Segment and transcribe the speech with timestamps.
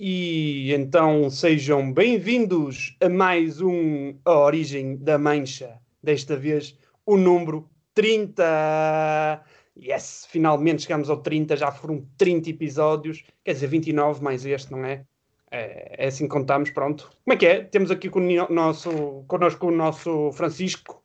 [0.00, 5.80] E então sejam bem-vindos a mais um A Origem da Mancha.
[6.00, 9.44] Desta vez o número 30.
[9.76, 14.84] Yes, finalmente chegamos ao 30, já foram 30 episódios, quer dizer, 29 mais este, não
[14.84, 15.04] é?
[15.50, 17.10] É, é assim que contamos, pronto.
[17.24, 17.64] Como é que é?
[17.64, 21.02] Temos aqui com o nosso, connosco o nosso Francisco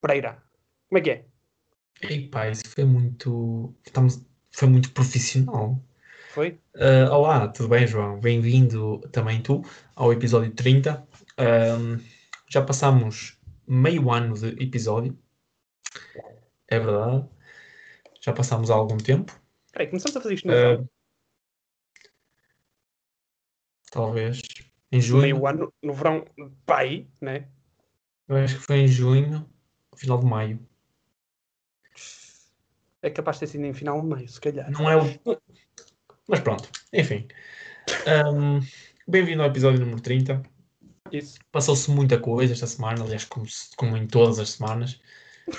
[0.00, 0.42] Pereira.
[0.88, 1.24] Como é que é?
[2.02, 3.72] Ei pá, isso foi muito.
[3.86, 4.20] Estamos...
[4.50, 5.80] Foi muito profissional.
[6.32, 6.58] Foi?
[6.74, 8.18] Uh, olá, tudo bem, João?
[8.18, 9.60] Bem-vindo também tu
[9.94, 11.06] ao episódio 30.
[11.38, 12.02] Um,
[12.48, 15.14] já passamos meio ano de episódio.
[16.68, 17.28] É verdade.
[18.18, 19.38] Já passamos há algum tempo.
[19.72, 20.90] Peraí, começamos a fazer isto no uh,
[23.90, 24.40] Talvez.
[24.90, 25.20] Em junho.
[25.20, 26.24] Meio ano, no verão,
[26.64, 27.46] pai, né?
[28.26, 29.46] Eu acho que foi em junho,
[29.94, 30.66] final de maio.
[33.02, 34.70] É capaz de ter sido em final de maio, se calhar.
[34.70, 35.02] Não é o.
[36.28, 37.26] Mas pronto, enfim.
[38.06, 38.60] Um,
[39.06, 40.40] Bem-vindo ao episódio número 30.
[41.10, 41.38] Isso.
[41.50, 43.44] Passou-se muita coisa esta semana, aliás, como,
[43.76, 45.00] como em todas as semanas,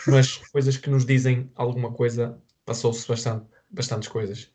[0.07, 4.49] mas coisas que nos dizem alguma coisa, passou-se bastante, bastantes coisas.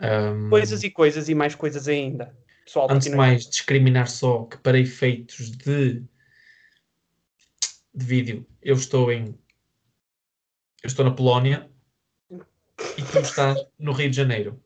[0.00, 2.34] Um, coisas e coisas e mais coisas ainda.
[2.64, 6.04] Pessoal, antes de mais, discriminar só que para efeitos de,
[7.92, 9.36] de vídeo, eu estou em.
[10.82, 11.68] Eu estou na Polónia
[12.30, 14.61] e tu estás no Rio de Janeiro.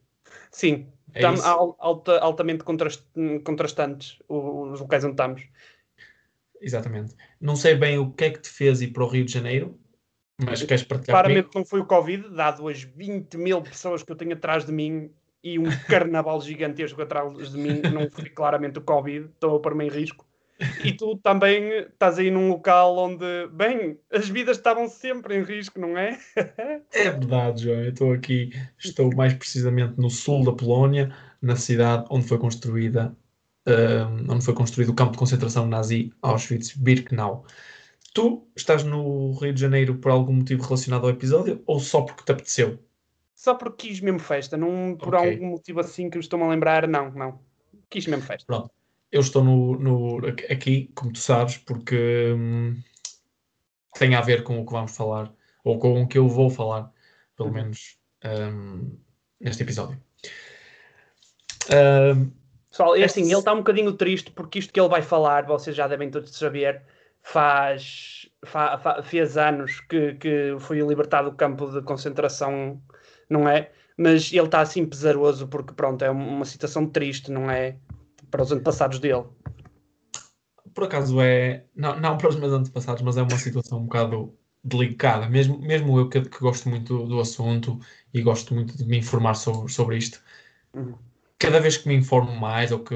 [0.57, 3.05] Sim, é estamos alta, altamente contrast,
[3.45, 5.43] contrastantes os locais onde estamos.
[6.59, 7.15] Exatamente.
[7.39, 9.79] Não sei bem o que é que te fez ir para o Rio de Janeiro,
[10.43, 11.59] mas queres partilhar Claramente comigo?
[11.59, 15.11] não foi o Covid, dado as 20 mil pessoas que eu tenho atrás de mim
[15.45, 19.85] e um carnaval gigantesco atrás de mim, não foi claramente o Covid, estou a pôr-me
[19.85, 20.26] em risco.
[20.83, 25.79] E tu também estás aí num local onde, bem, as vidas estavam sempre em risco,
[25.79, 26.19] não é?
[26.93, 27.83] é verdade, João.
[27.83, 33.14] Eu estou aqui, estou mais precisamente no sul da Polónia, na cidade onde foi construída,
[33.67, 37.45] um, onde foi construído o campo de concentração nazi Auschwitz-Birkenau.
[38.14, 42.25] Tu estás no Rio de Janeiro por algum motivo relacionado ao episódio ou só porque
[42.25, 42.79] te apeteceu?
[43.35, 45.33] Só porque quis mesmo festa, não por okay.
[45.33, 47.39] algum motivo assim que me estou a lembrar, não, não.
[47.91, 48.47] Quis mesmo festa.
[48.47, 48.76] Pronto
[49.11, 52.80] eu estou no, no, aqui, como tu sabes, porque hum,
[53.98, 55.33] tem a ver com o que vamos falar,
[55.64, 56.92] ou com o que eu vou falar,
[57.36, 57.55] pelo uhum.
[57.55, 58.98] menos um,
[59.40, 60.00] neste episódio.
[61.70, 62.30] Um,
[62.77, 65.74] Pessoal, é assim, ele está um bocadinho triste porque isto que ele vai falar, vocês
[65.74, 66.83] já devem todos saber,
[67.23, 72.78] faz, fa, fa, fez anos que, que foi libertado do campo de concentração,
[73.30, 73.70] não é?
[73.96, 77.78] Mas ele está assim pesaroso porque, pronto, é uma situação triste, não é?
[78.36, 79.24] Para os antepassados dele.
[80.74, 84.39] Por acaso é, não, não para os meus antepassados, mas é uma situação um bocado
[84.63, 87.80] delicada, mesmo, mesmo eu que, que gosto muito do, do, assunto
[88.13, 90.20] e gosto muito de me informar sobre, sobre isto,
[90.74, 90.98] uhum.
[91.39, 92.95] cada vez que me informo mais ou que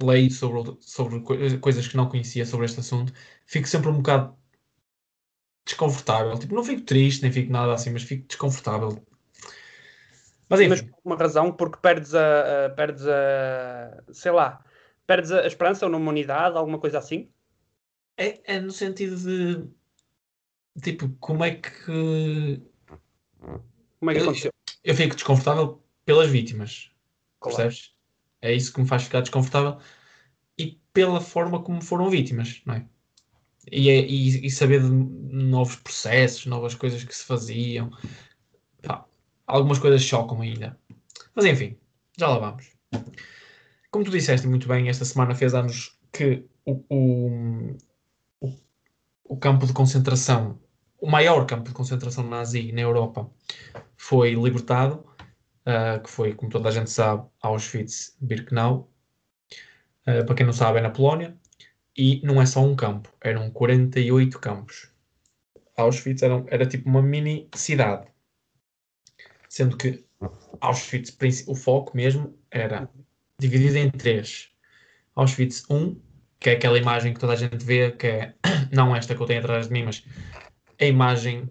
[0.00, 1.20] leio sobre, sobre
[1.58, 3.12] coisas que não conhecia sobre este assunto,
[3.46, 4.36] fico sempre um bocado
[5.66, 6.38] desconfortável.
[6.38, 9.02] Tipo, não fico triste, nem fico nada assim, mas fico desconfortável
[10.48, 10.68] mas, enfim.
[10.70, 14.64] mas por uma razão, porque perdes a, a, perdes a sei lá,
[15.06, 17.30] perdes a esperança ou numa unidade, alguma coisa assim?
[18.16, 19.68] É, é no sentido de
[20.80, 22.62] tipo, como é que
[23.98, 24.52] como é que aconteceu?
[24.66, 26.90] Eu, eu fico desconfortável pelas vítimas,
[27.40, 27.56] claro.
[27.56, 27.94] percebes?
[28.40, 29.78] É isso que me faz ficar desconfortável
[30.56, 32.86] e pela forma como foram vítimas, não é?
[33.70, 37.90] E, é, e, e saber de novos processos, novas coisas que se faziam.
[38.82, 39.04] Pá,
[39.48, 40.78] algumas coisas chocam ainda.
[41.34, 41.76] Mas enfim,
[42.16, 42.70] já lá vamos.
[43.90, 47.76] Como tu disseste muito bem, esta semana fez anos que o, o,
[49.24, 50.60] o, campo de concentração,
[51.00, 53.30] o maior campo de concentração nazi na Europa,
[53.96, 55.04] foi libertado,
[55.66, 58.90] uh, que foi, como toda a gente sabe, Auschwitz-Birkenau.
[60.06, 61.34] Uh, para quem não sabe, é na Polónia.
[61.96, 64.90] E não é só um campo, eram 48 campos.
[65.76, 68.06] Auschwitz era, era tipo uma mini cidade
[69.48, 70.04] sendo que
[70.60, 71.16] Auschwitz,
[71.46, 72.88] o foco mesmo era
[73.38, 74.50] dividido em três.
[75.14, 75.96] Auschwitz 1,
[76.38, 78.34] que é aquela imagem que toda a gente vê, que é
[78.72, 80.04] não esta que eu tenho atrás de mim, mas
[80.80, 81.48] a imagem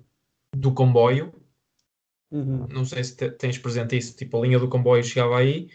[0.55, 1.33] do comboio.
[2.29, 2.67] Uhum.
[2.69, 5.69] Não sei se tens presente isso, tipo a linha do comboio chegava aí,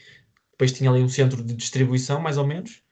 [0.52, 2.82] depois tinha ali um centro de distribuição, mais ou menos.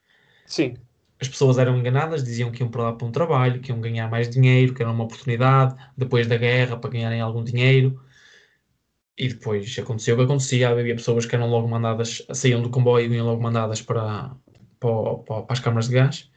[0.46, 0.76] Sim.
[1.20, 4.08] As pessoas eram enganadas, diziam que iam para lá para um trabalho, que iam ganhar
[4.08, 8.02] mais dinheiro, que era uma oportunidade depois da guerra para ganharem algum dinheiro.
[9.20, 13.12] E depois aconteceu o que acontecia, havia pessoas que eram logo mandadas, saíam do comboio
[13.12, 14.34] e iam logo mandadas para,
[14.81, 16.31] para, para, para as câmaras de gás.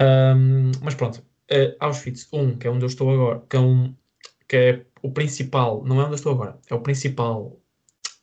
[0.00, 1.18] Um, mas pronto,
[1.50, 3.94] uh, Auschwitz 1, que é onde eu estou agora, que é, um,
[4.48, 7.58] que é o principal, não é onde eu estou agora, é o principal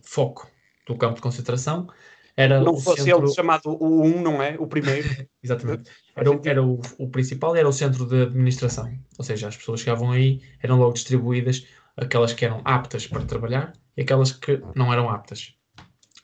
[0.02, 0.50] foco
[0.88, 1.88] do campo de concentração,
[2.36, 3.26] Era não fosse centro...
[3.26, 4.56] ele chamado o 1, não é?
[4.58, 5.06] O primeiro.
[5.44, 5.92] Exatamente.
[6.16, 8.90] Era, o- era o, o principal e era o centro de administração.
[9.18, 11.66] Ou seja, as pessoas chegavam aí eram logo distribuídas,
[11.98, 15.56] aquelas que eram aptas para trabalhar e aquelas que não eram aptas.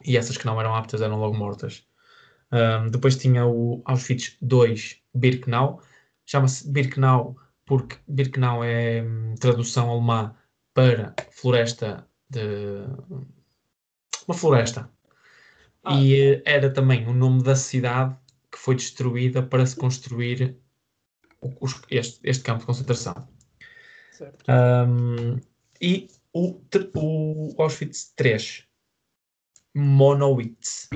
[0.03, 1.85] E essas que não eram aptas eram logo mortas.
[2.51, 4.75] Ahm, depois tinha o Auschwitz II
[5.13, 5.81] Birkenau.
[6.25, 7.35] Chama-se Birkenau
[7.65, 10.35] porque Birkenau é hum, tradução alemã
[10.73, 12.85] para floresta de.
[14.27, 14.89] Uma floresta.
[15.83, 15.95] Ah.
[15.95, 18.15] E eh, era também o nome da cidade
[18.51, 20.57] que foi destruída para se construir
[21.89, 23.27] este, este campo de concentração.
[24.11, 24.45] Certo.
[24.47, 25.39] Ahm,
[25.81, 26.59] e o,
[26.95, 28.65] o Auschwitz III,
[29.73, 30.89] Monowitz.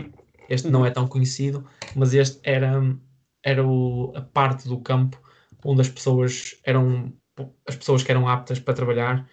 [0.48, 2.82] Este não é tão conhecido, mas este era,
[3.44, 5.22] era o- a parte do campo
[5.64, 7.14] onde as pessoas eram
[7.66, 9.30] as pessoas que eram aptas para trabalhar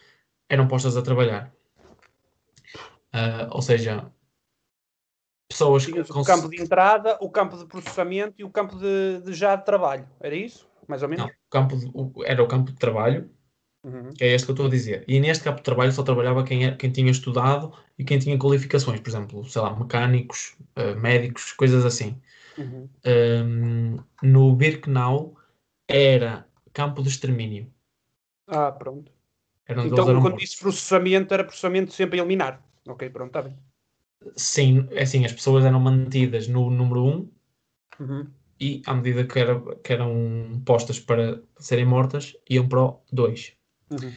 [0.49, 1.53] eram postas a trabalhar.
[3.13, 4.13] Ah, ou seja,
[5.49, 9.33] pessoas que o campo de entrada, o campo de processamento e o campo de, de
[9.35, 10.09] já de trabalho.
[10.21, 10.69] Era isso?
[10.87, 11.25] Mais ou menos?
[11.27, 13.29] não, o campo de- o- era o campo de trabalho,
[13.87, 14.11] Uhum.
[14.21, 15.05] é este que eu estou a dizer.
[15.07, 18.37] E neste campo de trabalho só trabalhava quem, é- quem tinha estudado e quem tinha
[18.37, 22.21] qualificações, por exemplo, sei lá, mecânicos, ah, médicos, coisas assim.
[22.59, 22.89] Uhum.
[23.07, 25.37] Um, no Birkenau
[25.87, 27.73] era campo de extermínio.
[28.49, 29.13] Ah, pronto.
[29.67, 32.61] Era Então, quando disse processamento, era processamento sempre a eliminar.
[32.89, 33.57] Ok, pronto, está bem.
[34.37, 37.31] Sim, é assim, as pessoas eram mantidas no número 1
[38.01, 38.27] Uhum.
[38.59, 43.55] e à medida que, era- que eram postas para serem mortas, iam para o 2.
[43.91, 44.13] Uhum.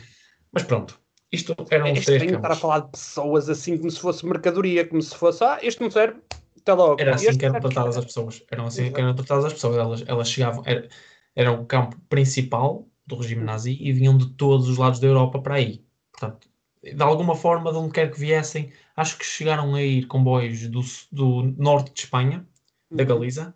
[0.51, 0.99] Mas pronto,
[1.31, 2.61] isto eram É os três estranho estar a campos.
[2.61, 6.21] falar de pessoas assim como se fosse mercadoria, como se fosse, ah, este não serve,
[6.59, 7.01] até logo.
[7.01, 8.43] Era assim que eram tratadas as pessoas.
[8.51, 9.77] Eram assim que eram tratadas as pessoas.
[9.77, 10.87] Elas, elas chegavam, era,
[11.35, 15.41] era o campo principal do regime nazi e vinham de todos os lados da Europa
[15.41, 15.85] para aí.
[16.11, 16.49] Portanto,
[16.83, 20.81] de alguma forma, de onde quer que viessem, acho que chegaram a ir comboios do,
[21.11, 22.47] do norte de Espanha,
[22.95, 23.09] da Uhum.
[23.09, 23.55] Galiza,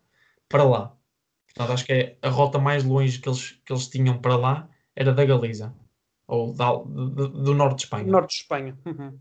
[0.50, 0.95] para lá.
[1.48, 4.69] Portanto, acho que é a rota mais longe que eles, que eles tinham para lá
[4.95, 5.75] era da Galiza,
[6.27, 8.11] ou da- do, do norte de Espanha.
[8.11, 8.77] Norte de Espanha.
[8.85, 9.19] Uhum.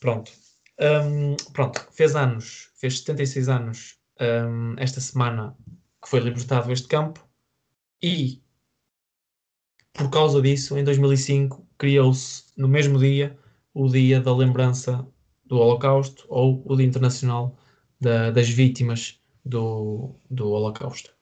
[0.00, 0.32] Pronto.
[0.78, 5.56] Hum, pronto, fez anos, fez 76 anos hum, esta semana
[6.02, 7.26] que foi libertado este campo
[8.02, 8.42] e
[9.94, 13.38] por causa disso, em 2005, criou-se no mesmo dia
[13.72, 15.06] o Dia da Lembrança
[15.46, 17.56] do Holocausto ou o Dia Internacional
[17.98, 21.14] da- das Vítimas do, do Holocausto.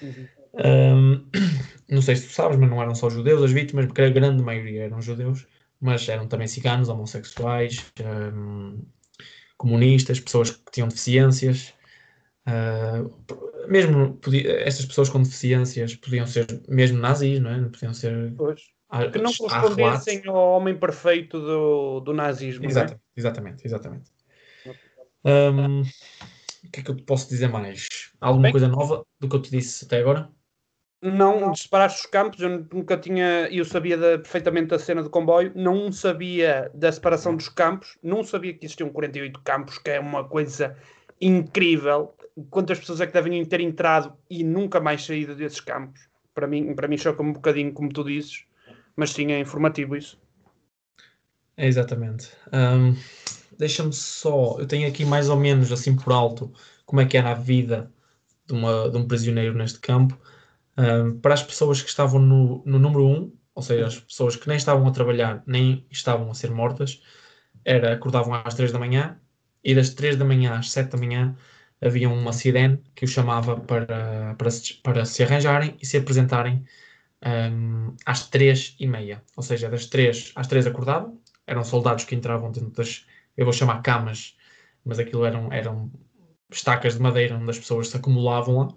[0.00, 0.28] Uhum.
[0.54, 1.26] Hum,
[1.88, 4.42] não sei se tu sabes, mas não eram só judeus as vítimas, porque a grande
[4.42, 5.46] maioria eram judeus,
[5.80, 7.86] mas eram também ciganos, homossexuais,
[8.34, 8.82] hum,
[9.56, 11.74] comunistas, pessoas que tinham deficiências.
[12.46, 13.04] ah,
[13.68, 17.62] mesmo podia, essas pessoas com deficiências podiam ser mesmo nazis, não é?
[17.68, 18.32] Podiam ser.
[18.36, 18.62] Pois.
[18.88, 22.68] há- Que não correspondessem ao homem perfeito do, do nazismo.
[22.68, 22.96] não é?
[23.16, 24.10] Exatamente, exatamente.
[25.24, 27.86] Hum, o que é que eu te posso dizer mais?
[28.20, 30.30] Alguma Bem- coisa nova do que eu te disse até agora?
[31.02, 35.90] Não disparaste os campos, eu nunca tinha, eu sabia perfeitamente da cena do comboio, não
[35.90, 40.76] sabia da separação dos campos, não sabia que existiam 48 campos, que é uma coisa
[41.18, 42.14] incrível.
[42.50, 46.00] Quantas pessoas é que devem ter entrado e nunca mais saído desses campos?
[46.34, 48.44] Para mim, para mim choca-me um bocadinho, como tu dizes,
[48.94, 50.20] mas sim, é informativo isso.
[51.56, 52.28] É, exatamente.
[52.52, 52.94] Hum,
[53.60, 54.56] Deixa-me só.
[54.58, 56.50] Eu tenho aqui mais ou menos assim por alto
[56.86, 57.92] como é que era a vida
[58.46, 60.18] de, uma, de um prisioneiro neste campo.
[60.78, 64.48] Hum, para as pessoas que estavam no, no número 1, ou seja, as pessoas que
[64.48, 67.02] nem estavam a trabalhar nem estavam a ser mortas,
[67.64, 69.20] era, acordavam às 3 da manhã
[69.62, 71.36] e das 3 da manhã às 7 da manhã
[71.80, 76.64] havia uma sirene que os chamava para, para, se, para se arranjarem e se apresentarem
[77.24, 79.22] hum, às 3 e meia.
[79.36, 83.52] Ou seja, das 3 às 3 acordavam, eram soldados que entravam dentro das, eu vou
[83.52, 84.36] chamar camas,
[84.84, 85.90] mas aquilo eram, eram
[86.50, 88.68] estacas de madeira onde as pessoas se acumulavam lá.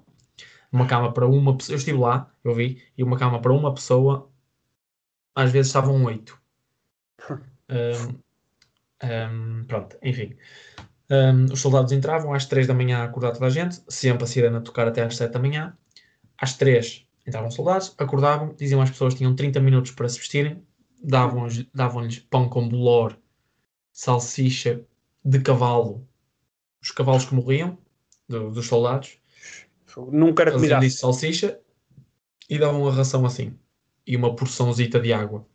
[0.73, 3.73] Uma cama para uma pessoa, eu estive lá, eu vi, e uma cama para uma
[3.73, 4.29] pessoa,
[5.35, 6.41] às vezes estavam oito.
[7.69, 8.19] Hum,
[9.03, 10.35] hum, pronto, enfim.
[11.11, 14.27] Hum, os soldados entravam às 3 da manhã a acordar toda a gente, sempre a
[14.27, 15.77] sirene a tocar até às 7 da manhã.
[16.37, 20.19] Às 3 entravam os soldados, acordavam, diziam às pessoas que tinham 30 minutos para se
[20.19, 20.63] vestirem,
[21.03, 23.17] davam-lhes davam-lhes pão com bolor,
[23.93, 24.83] salsicha
[25.25, 26.07] de cavalo,
[26.81, 27.77] os cavalos que morriam,
[28.29, 29.19] do- dos soldados,
[30.11, 31.59] Nunca era comida disso salsicha
[32.49, 33.57] e davam a ração assim,
[34.05, 35.45] e uma porçãozita de água.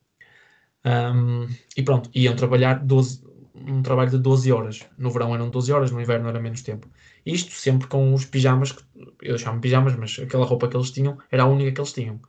[0.85, 3.23] Ahm, e pronto, iam trabalhar 12,
[3.55, 4.87] um trabalho de 12 horas.
[4.97, 6.89] No verão eram 12 horas, no inverno era menos tempo.
[7.27, 8.83] Isto sempre com os pijamas, que,
[9.23, 12.21] eu chamo pijamas, mas aquela roupa que eles tinham era a única que eles tinham.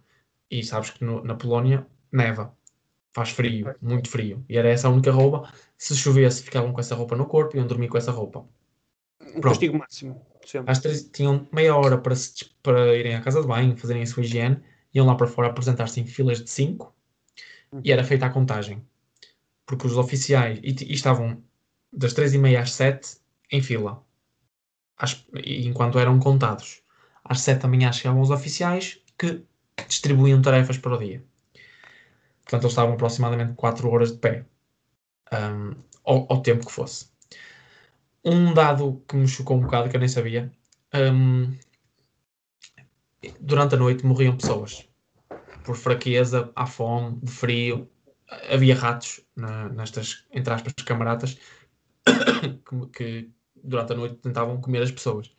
[0.49, 2.53] E sabes que no- na Polónia neva,
[3.13, 4.43] faz frio, muito frio.
[4.49, 5.51] E era essa a única roupa.
[5.77, 8.45] Se chovesse, ficavam com essa roupa no corpo e iam dormir com essa roupa.
[9.35, 10.25] Um castigo máximo.
[10.45, 10.71] Sempre.
[10.71, 14.07] Às três, tinham meia hora para, se, para irem à casa de banho, fazerem a
[14.07, 14.61] sua higiene,
[14.93, 16.95] iam lá para fora apresentar-se em filas de cinco
[17.83, 18.83] e era feita a contagem.
[19.65, 21.43] Porque os oficiais e, e estavam
[21.91, 23.17] das três e meia às sete
[23.51, 24.03] em fila,
[24.97, 26.81] às, enquanto eram contados.
[27.23, 29.43] Às sete da manhã chegavam os oficiais que
[29.87, 31.23] distribuíam tarefas para o dia.
[32.49, 34.45] Portanto, eles estavam aproximadamente 4 horas de pé,
[35.31, 37.07] um, ao, ao, tempo que fosse.
[38.29, 40.51] Um dado que me chocou um bocado, que eu nem sabia,
[40.93, 41.51] um,
[43.39, 44.87] durante a noite morriam pessoas
[45.63, 47.89] por fraqueza, à fome, de frio.
[48.51, 51.39] Havia ratos na, nestas, entre aspas, camaradas
[52.05, 53.31] que, que,
[53.63, 55.31] durante a noite tentavam comer as pessoas.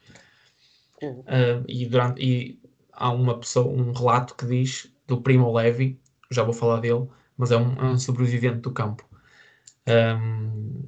[1.01, 2.61] Uh, e, durante, e
[2.93, 5.97] há uma pessoa, um relato que diz do Primo Levi,
[6.29, 9.09] já vou falar dele, mas é um, é um sobrevivente do campo.
[9.89, 10.83] Um,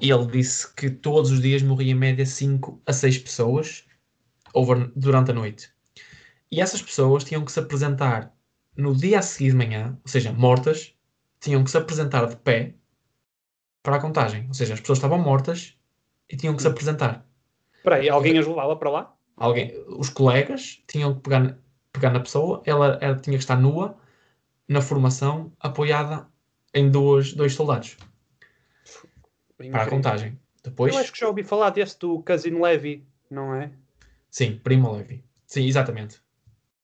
[0.00, 3.84] ele disse que todos os dias morria em média 5 a 6 pessoas
[4.54, 5.70] over, durante a noite.
[6.50, 8.32] E essas pessoas tinham que se apresentar
[8.76, 10.94] no dia a seguir de manhã, ou seja, mortas,
[11.40, 12.74] tinham que se apresentar de pé
[13.82, 14.46] para a contagem.
[14.46, 15.76] Ou seja, as pessoas estavam mortas
[16.28, 17.26] e tinham que se apresentar.
[17.74, 19.14] Espera aí, alguém as levava para lá?
[19.36, 21.58] Alguém, os colegas tinham que pegar,
[21.92, 23.96] pegar na pessoa, ela, ela tinha que estar nua,
[24.68, 26.26] na formação, apoiada
[26.74, 27.96] em dois, dois soldados.
[29.70, 30.38] Para a contagem.
[30.62, 33.70] Depois, Eu acho que já ouvi falar desse do Casino Levy, não é?
[34.30, 35.24] Sim, Primo Levi.
[35.46, 36.20] Sim, exatamente.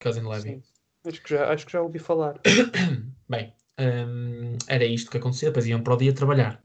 [0.01, 0.51] Cousin Levy.
[0.51, 0.63] Sim.
[1.07, 2.41] Acho que já, acho que já ouvi falar.
[3.29, 6.63] Bem, um, era isto que acontecia, depois iam para o dia trabalhar.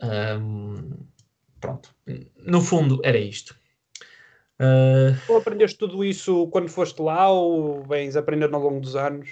[0.00, 0.90] Um,
[1.60, 1.94] pronto.
[2.36, 3.54] No fundo, era isto.
[4.60, 5.14] Uh...
[5.28, 9.28] Ou aprendeste tudo isso quando foste lá ou vens aprendendo ao longo dos anos?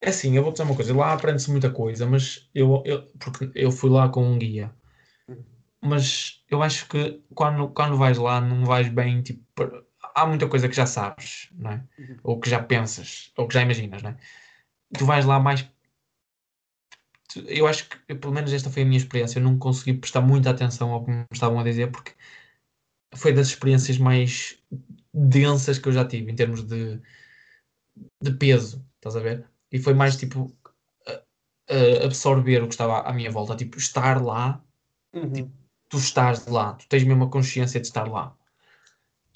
[0.00, 3.50] É assim, eu vou dizer uma coisa, lá aprende-se muita coisa, mas eu, eu, porque
[3.54, 4.74] eu fui lá com um guia.
[5.82, 9.42] Mas eu acho que quando, quando vais lá não vais bem, tipo,
[10.14, 11.84] há muita coisa que já sabes, não é?
[11.98, 12.16] Uhum.
[12.22, 14.16] Ou que já pensas, ou que já imaginas, não é?
[14.96, 15.66] Tu vais lá mais.
[17.46, 19.38] Eu acho que, pelo menos, esta foi a minha experiência.
[19.38, 22.12] Eu não consegui prestar muita atenção ao que me estavam a dizer, porque
[23.14, 24.58] foi das experiências mais
[25.14, 27.00] densas que eu já tive, em termos de,
[28.22, 29.48] de peso, estás a ver?
[29.72, 30.54] E foi mais tipo
[32.04, 34.62] absorver o que estava à minha volta, tipo, estar lá,
[35.14, 35.32] uhum.
[35.32, 35.59] tipo,
[35.90, 38.34] tu estás lá, tu tens mesmo a consciência de estar lá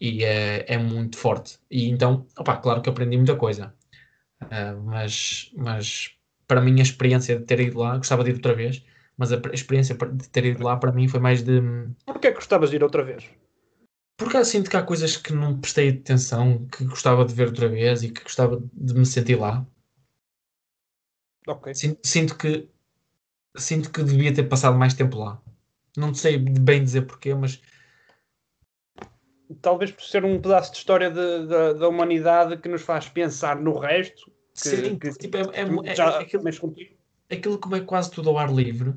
[0.00, 1.58] e é, é muito forte.
[1.70, 3.74] E então, opa, claro que aprendi muita coisa,
[4.42, 8.54] uh, mas, mas para mim a experiência de ter ido lá, gostava de ir outra
[8.54, 8.84] vez,
[9.16, 11.60] mas a experiência de ter ido lá para mim foi mais de.
[12.06, 13.24] Porquê que gostavas de ir outra vez?
[14.16, 18.02] Porque sinto que há coisas que não prestei atenção, que gostava de ver outra vez
[18.04, 19.66] e que gostava de me sentir lá.
[21.46, 21.74] Ok.
[21.74, 22.68] Sinto, sinto que
[23.56, 25.40] sinto que devia ter passado mais tempo lá.
[25.96, 27.60] Não sei bem dizer porquê, mas
[29.60, 33.56] talvez por ser um pedaço de história de, de, da humanidade que nos faz pensar
[33.56, 34.32] no resto.
[34.54, 36.44] Que, Sim, que, tipo, é, é, é, já é aquilo,
[37.28, 38.94] aquilo como é quase tudo ao ar livre,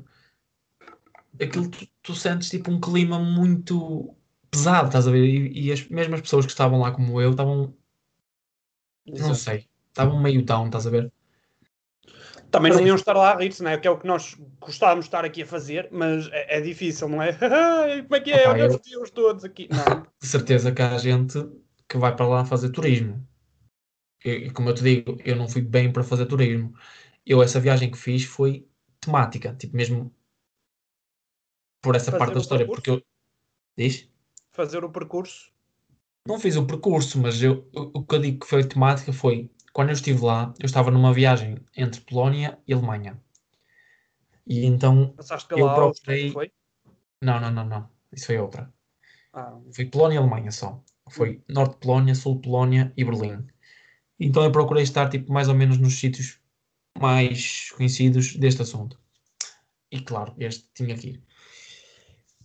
[1.40, 4.14] aquilo tu, tu, sentes tipo um clima muito
[4.48, 5.24] pesado, estás a ver?
[5.24, 7.74] E, e as mesmas pessoas que estavam lá como eu estavam.
[9.04, 11.12] Não sei, estavam meio down, estás a ver?
[12.50, 13.78] Também não iam estar lá a rir-se, não é?
[13.78, 17.08] Que é o que nós gostávamos de estar aqui a fazer, mas é, é difícil,
[17.08, 17.32] não é?
[18.04, 18.46] Como é que é?
[18.46, 19.02] Eu...
[19.02, 19.68] os todos aqui.
[19.70, 20.02] Não.
[20.20, 21.38] De certeza que há gente
[21.88, 23.26] que vai para lá fazer turismo.
[24.24, 26.74] E, como eu te digo, eu não fui bem para fazer turismo.
[27.24, 28.66] Eu, essa viagem que fiz foi
[29.00, 30.14] temática, tipo mesmo
[31.80, 32.82] por essa fazer parte da história, percurso?
[32.82, 33.06] porque eu.
[33.76, 34.08] Diz?
[34.50, 35.52] Fazer o percurso?
[36.26, 39.90] Não fiz o percurso, mas eu, o que eu digo que foi temática foi quando
[39.90, 43.16] eu estive lá, eu estava numa viagem entre Polónia e Alemanha.
[44.44, 46.32] E então Passaste pela eu procurei...
[46.32, 46.50] foi?
[47.22, 47.88] Não, não, não, não.
[48.12, 48.74] Isso foi outra.
[49.32, 49.56] Ah.
[49.70, 50.82] Foi Polónia e Alemanha só.
[51.08, 51.42] Foi hum.
[51.54, 53.46] Norte de Polónia, Sul de Polónia e Berlim.
[54.18, 56.40] Então eu procurei estar tipo, mais ou menos nos sítios
[56.98, 58.98] mais conhecidos deste assunto.
[59.92, 61.22] E claro, este tinha que ir.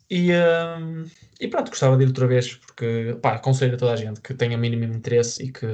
[0.08, 1.10] E, um,
[1.40, 4.36] e pronto, gostava de ir outra vez, porque pá, aconselho a toda a gente que
[4.36, 5.66] tenha mínimo interesse e que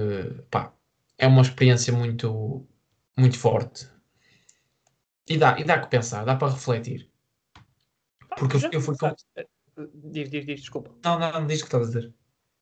[0.49, 0.73] pá,
[1.19, 2.65] é uma experiência muito,
[3.15, 3.87] muito forte.
[5.27, 7.07] E dá, e dá que pensar, dá para refletir.
[8.37, 9.13] Porque eu, eu fui com.
[9.93, 10.91] Diz, diz, diz, desculpa.
[11.03, 12.13] Não, não, não diz o que estava a dizer.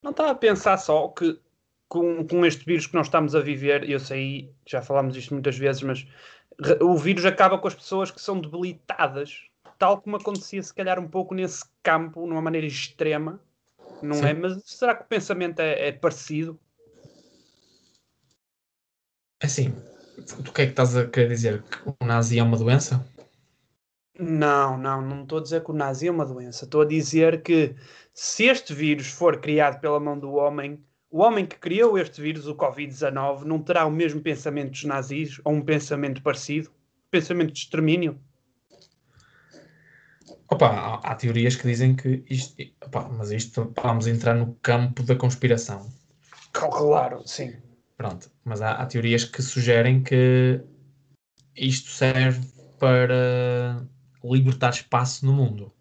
[0.04, 1.40] Não estava a pensar só que
[1.88, 5.58] com, com este vírus que nós estamos a viver, eu sei, já falámos isto muitas
[5.58, 6.06] vezes, mas
[6.82, 9.46] o vírus acaba com as pessoas que são debilitadas,
[9.78, 13.40] tal como acontecia se calhar um pouco nesse campo, numa maneira extrema,
[14.02, 14.26] não Sim.
[14.26, 14.34] é?
[14.34, 16.60] Mas será que o pensamento é, é parecido?
[19.42, 19.74] Assim,
[20.40, 21.64] o que é que estás a querer dizer?
[21.64, 23.06] Que o nazi é uma doença?
[24.20, 26.66] Não, não, não estou a dizer que o nazi é uma doença.
[26.66, 27.76] Estou a dizer que
[28.14, 32.48] se este vírus for criado pela mão do homem, o homem que criou este vírus,
[32.48, 36.72] o Covid-19, não terá o mesmo pensamento dos nazis ou um pensamento parecido?
[37.12, 38.20] Pensamento de extermínio?
[40.50, 42.56] Opa, há, há teorias que dizem que isto.
[42.84, 45.88] Opa, mas isto vamos entrar no campo da conspiração.
[46.52, 47.56] Claro, sim.
[47.98, 50.62] Pronto, mas há, há teorias que sugerem que
[51.56, 52.48] isto serve
[52.80, 53.84] para
[54.24, 55.74] libertar espaço no mundo.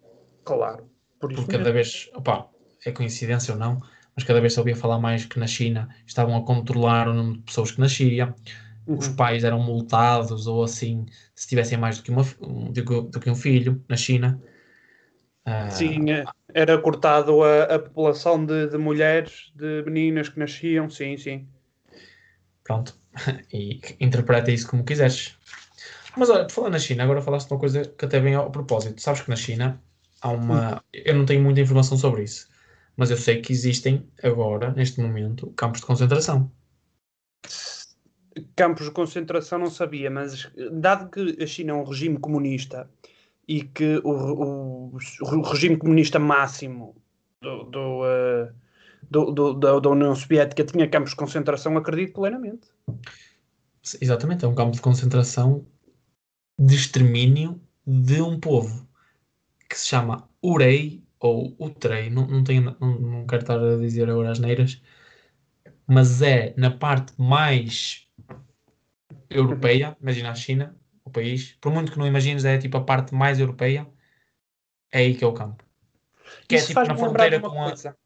[0.43, 0.89] Claro.
[1.19, 2.49] Por Porque cada vez, opa,
[2.83, 3.81] é coincidência ou não,
[4.15, 7.37] mas cada vez se ouvia falar mais que na China estavam a controlar o número
[7.37, 8.33] de pessoas que nasciam,
[8.87, 8.97] uhum.
[8.97, 11.05] os pais eram multados ou assim,
[11.35, 14.41] se tivessem mais do que, uma, do, do que um filho na China.
[15.69, 21.15] Sim, uh, era cortado a, a população de, de, mulheres, de meninas que nasciam, sim,
[21.15, 21.47] sim.
[22.67, 22.93] Pronto,
[23.53, 25.37] e interpreta isso como quiseres.
[26.17, 28.51] Mas olha, por falar na China, agora falaste de uma coisa que até vem ao
[28.51, 29.01] propósito.
[29.01, 29.81] Sabes que na China
[30.21, 30.83] há uma.
[30.93, 32.49] Eu não tenho muita informação sobre isso,
[32.97, 36.51] mas eu sei que existem agora, neste momento, campos de concentração.
[38.55, 42.89] Campos de concentração não sabia, mas dado que a China é um regime comunista
[43.47, 46.95] e que o, o, o regime comunista máximo
[47.41, 48.53] do, do, uh,
[49.09, 52.67] do, do, da, da União Soviética tinha campos de concentração, acredito plenamente.
[54.01, 55.65] Exatamente, é um campo de concentração
[56.59, 58.87] de extermínio de um povo
[59.69, 64.09] que se chama Urei ou Utrei, não, não, tenho, não, não quero estar a dizer
[64.09, 64.81] agora as neiras,
[65.87, 68.07] mas é na parte mais
[69.29, 73.15] europeia, imagina a China, o país, por muito que não imagines, é tipo a parte
[73.15, 73.87] mais europeia,
[74.91, 75.63] é aí que é o campo.
[76.47, 77.67] Que é Isso é tipo na fronteira com a.
[77.67, 77.97] Coisa.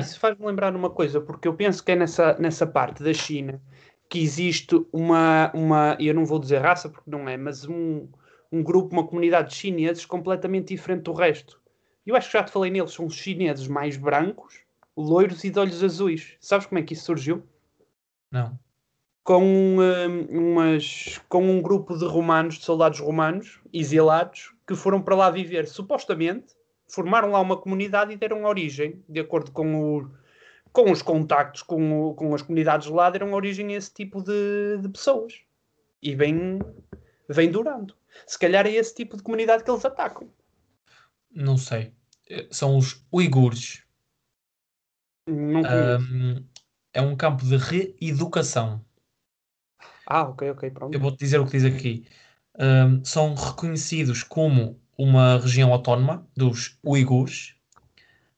[0.00, 3.60] Isso faz-me lembrar uma coisa, porque eu penso que é nessa, nessa parte da China
[4.08, 8.06] que existe uma, uma, eu não vou dizer raça porque não é, mas um,
[8.52, 11.60] um grupo, uma comunidade de chineses completamente diferente do resto.
[12.06, 14.60] Eu acho que já te falei neles, são os chineses mais brancos,
[14.96, 16.36] loiros e de olhos azuis.
[16.38, 17.42] Sabes como é que isso surgiu?
[18.30, 18.58] Não
[19.24, 25.16] com, um, umas, com um grupo de romanos, de soldados romanos, exilados, que foram para
[25.16, 26.54] lá viver, supostamente,
[26.88, 30.10] formaram lá uma comunidade e deram origem, de acordo com, o,
[30.72, 34.78] com os contactos com, o, com as comunidades lá, deram origem a esse tipo de,
[34.80, 35.40] de pessoas.
[36.02, 36.58] E vem,
[37.28, 37.96] vem durando.
[38.26, 40.30] Se calhar é esse tipo de comunidade que eles atacam.
[41.30, 41.92] Não sei.
[42.50, 43.82] São os uigures.
[45.26, 46.46] Não um,
[46.92, 48.84] é um campo de reeducação.
[50.06, 50.94] Ah, ok, ok, pronto.
[50.94, 52.06] Eu vou-te dizer o que diz aqui.
[52.58, 57.54] Um, são reconhecidos como uma região autónoma dos uigures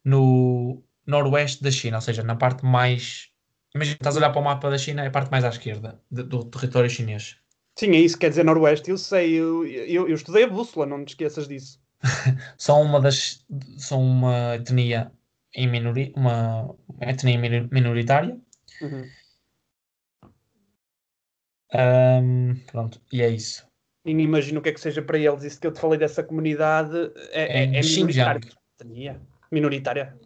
[0.04, 3.28] no noroeste da China, ou seja, na parte mais.
[3.74, 6.00] Imagina, estás a olhar para o mapa da China, é a parte mais à esquerda
[6.10, 7.36] de, do território chinês.
[7.78, 11.04] Sim, é isso, quer dizer noroeste, eu sei, eu, eu, eu estudei a bússola, não
[11.04, 11.78] te esqueças disso.
[12.56, 13.44] são uma das.
[13.76, 15.12] são uma etnia
[15.54, 17.38] em minoria, uma etnia
[17.70, 18.38] minoritária.
[18.80, 19.04] Uhum.
[21.74, 23.65] Um, pronto, e é isso.
[24.06, 25.42] E nem imagino o que é que seja para eles.
[25.42, 28.40] Isso que eu te falei dessa comunidade é, é, é minoritária.
[29.50, 30.16] Minoritária.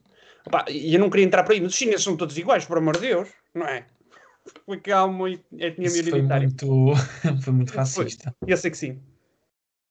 [0.47, 2.77] Opa, e eu não queria entrar por aí, mas os chineses são todos iguais, por
[2.77, 3.87] amor de Deus, não é?
[4.66, 6.49] Porque há uma etnia Isso minoritária.
[6.61, 8.35] Foi muito, foi muito racista.
[8.38, 8.53] Foi.
[8.53, 9.01] Eu sei que sim.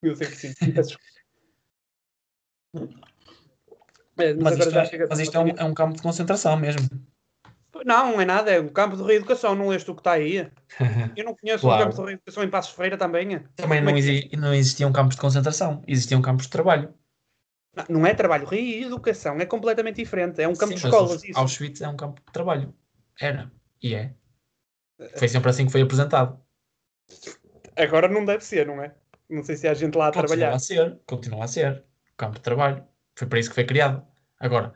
[0.03, 0.53] Eu sei que sim.
[4.19, 6.81] É, mas, mas, isto, é, mas isto é, um, é um campo de concentração mesmo.
[7.85, 10.49] Não, não é nada, é um campo de reeducação, não és tu que está aí.
[11.15, 11.83] Eu não conheço claro.
[11.83, 13.39] um campo de reeducação em Passos Ferreira também.
[13.55, 16.93] Também não, exi não existiam campos de concentração, existiam campos de trabalho.
[17.75, 21.23] Não, não é trabalho, reeducação é completamente diferente, é um campo Sim, de escolas.
[21.23, 21.39] Isso.
[21.39, 22.73] Auschwitz é um campo de trabalho.
[23.19, 23.51] Era,
[23.81, 24.13] e é.
[25.15, 26.39] Foi sempre assim que foi apresentado.
[27.75, 28.93] Agora não deve ser, não é?
[29.29, 30.51] Não sei se há gente lá a continua trabalhar.
[30.51, 31.83] Continua a ser, continua a ser.
[32.17, 32.83] Campo de trabalho.
[33.15, 34.05] Foi para isso que foi criado.
[34.39, 34.73] Agora,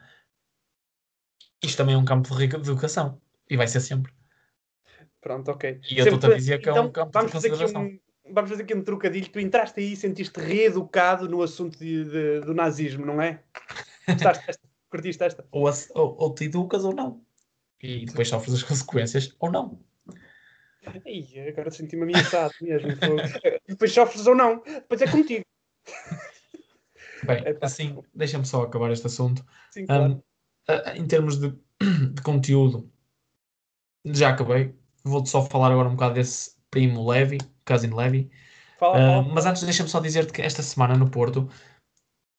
[1.63, 3.19] isto também é um campo de reeducação.
[3.49, 4.12] E vai ser sempre.
[5.21, 5.80] Pronto, ok.
[5.89, 7.84] E eu estou-te a dizer que então, é um campo vamos de consideração.
[7.84, 7.99] Um,
[8.34, 9.30] vamos fazer aqui um trocadilho.
[9.30, 13.41] Tu entraste aí e sentiste reeducado no assunto de, de, do nazismo, não é?
[14.08, 14.67] Gostaste desta?
[14.89, 15.45] Curtiste esta?
[15.52, 17.21] Ou, ou, ou, te educas ou não.
[17.82, 19.80] E depois sofres as consequências ou não.
[21.06, 22.89] Ih, agora senti-me ameaçado mesmo.
[23.67, 24.62] depois sofres ou não.
[24.63, 25.43] Depois é contigo.
[27.26, 29.43] Bem, é, assim, deixa-me só acabar este assunto.
[29.71, 30.13] Sim, claro.
[30.13, 30.23] Um,
[30.95, 31.49] em termos de,
[32.13, 32.91] de conteúdo,
[34.06, 34.76] já acabei.
[35.04, 38.32] Vou-te só falar agora um bocado desse primo Levi, Cousin Levi.
[38.80, 39.21] Fala, fala.
[39.21, 41.49] Uh, mas antes, deixa-me só dizer-te que esta semana no Porto,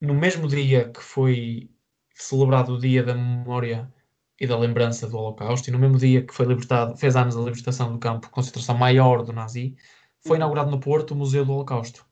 [0.01, 1.71] no mesmo dia que foi
[2.15, 3.93] celebrado o Dia da Memória
[4.41, 7.41] e da Lembrança do Holocausto, e no mesmo dia que foi libertado, fez anos a
[7.41, 9.77] libertação do campo de concentração maior do nazi,
[10.21, 10.37] foi uhum.
[10.37, 12.07] inaugurado no Porto o Museu do Holocausto.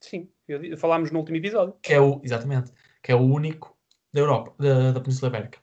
[0.00, 1.74] Sim, Eu, falámos no último episódio.
[1.82, 3.76] Que é o, exatamente, que é o único
[4.12, 5.58] da Europa, da, da Península Ibérica.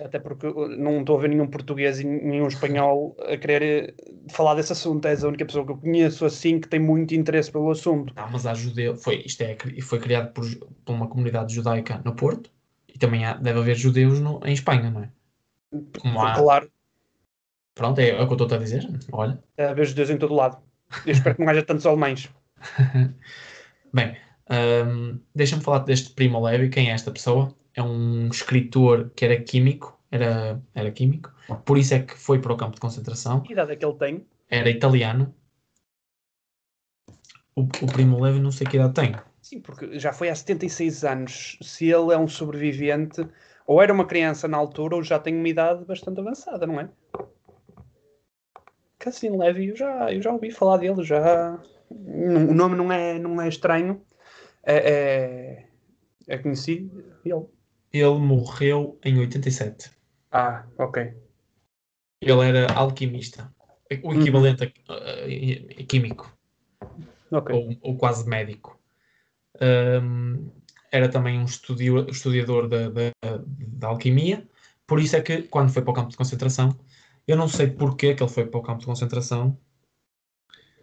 [0.00, 0.46] Até porque
[0.76, 5.06] não estou a ver nenhum português e nenhum espanhol a querer eh, falar desse assunto.
[5.06, 8.12] És a única pessoa que eu conheço assim que tem muito interesse pelo assunto.
[8.14, 10.44] Não, mas há judeu, foi, isto é, foi criado por,
[10.84, 12.50] por uma comunidade judaica no Porto
[12.94, 15.10] e também há, deve haver judeus no, em Espanha, não é?
[15.98, 16.34] Como há...
[16.34, 16.70] Claro.
[17.74, 18.86] Pronto, é, é o que eu estou a dizer.
[19.12, 19.42] Olha.
[19.56, 20.58] Deve haver judeus em todo lado.
[21.06, 22.30] Eu espero que não haja tantos alemães.
[23.92, 24.16] Bem,
[24.50, 26.68] um, deixa-me falar deste Primo Levi.
[26.68, 27.54] Quem é esta pessoa?
[27.74, 31.32] É um escritor que era químico, era, era químico,
[31.64, 33.40] por isso é que foi para o campo de concentração.
[33.40, 34.26] Que idade é que ele tem?
[34.48, 35.34] Era italiano.
[37.54, 39.14] O, o Primo Levi não sei que idade tem.
[39.42, 41.58] Sim, porque já foi há 76 anos.
[41.62, 43.26] Se ele é um sobrevivente,
[43.66, 46.88] ou era uma criança na altura, ou já tem uma idade bastante avançada, não é?
[48.98, 51.58] Cassino Levy, eu já, eu já ouvi falar dele, já.
[51.88, 54.02] O nome não é, não é estranho.
[54.66, 55.68] É, é,
[56.26, 57.04] é conhecido.
[57.24, 57.46] Ele.
[57.92, 59.90] Ele morreu em 87.
[60.32, 61.14] Ah, ok.
[62.20, 63.54] Ele era alquimista.
[64.02, 66.36] O equivalente a, a, a, químico.
[67.30, 67.56] Okay.
[67.56, 68.78] Ou, ou, quase médico.
[69.60, 70.50] Um,
[70.90, 73.12] era também um estudio, estudador da, da,
[73.48, 74.46] da, alquimia.
[74.86, 76.76] Por isso é que, quando foi para o campo de concentração,
[77.26, 79.56] eu não sei porquê que ele foi para o campo de concentração.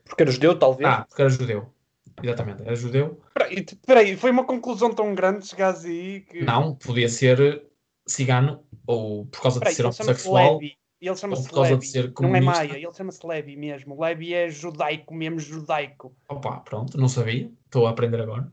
[0.06, 0.90] Porque era judeu, talvez?
[0.90, 1.73] Ah, porque era judeu.
[2.22, 3.22] Exatamente, era judeu.
[3.50, 6.44] Espera aí, foi uma conclusão tão grande chegasse aí que...
[6.44, 7.66] Não, podia ser
[8.08, 10.60] cigano, ou por causa de ser homossexual.
[10.62, 14.00] Ele chama-se Levi, não é Maia, ele chama-se Levi mesmo.
[14.02, 16.16] Levi é judaico, mesmo judaico.
[16.30, 18.50] Opa, pronto, não sabia, estou a aprender agora.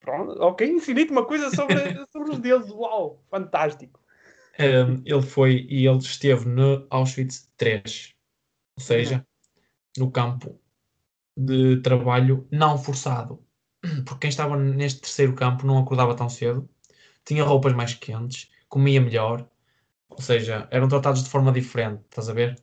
[0.00, 1.76] Pronto, ok, infinito uma coisa sobre,
[2.10, 4.00] sobre os deuses, uau, fantástico.
[4.58, 8.14] Um, ele foi e ele esteve no Auschwitz 3,
[8.78, 9.24] ou seja,
[9.96, 10.06] uhum.
[10.06, 10.58] no campo
[11.36, 13.42] de trabalho não forçado.
[14.04, 16.68] Porque quem estava neste terceiro campo não acordava tão cedo,
[17.24, 19.48] tinha roupas mais quentes, comia melhor,
[20.08, 22.56] ou seja, eram tratados de forma diferente, estás a ver?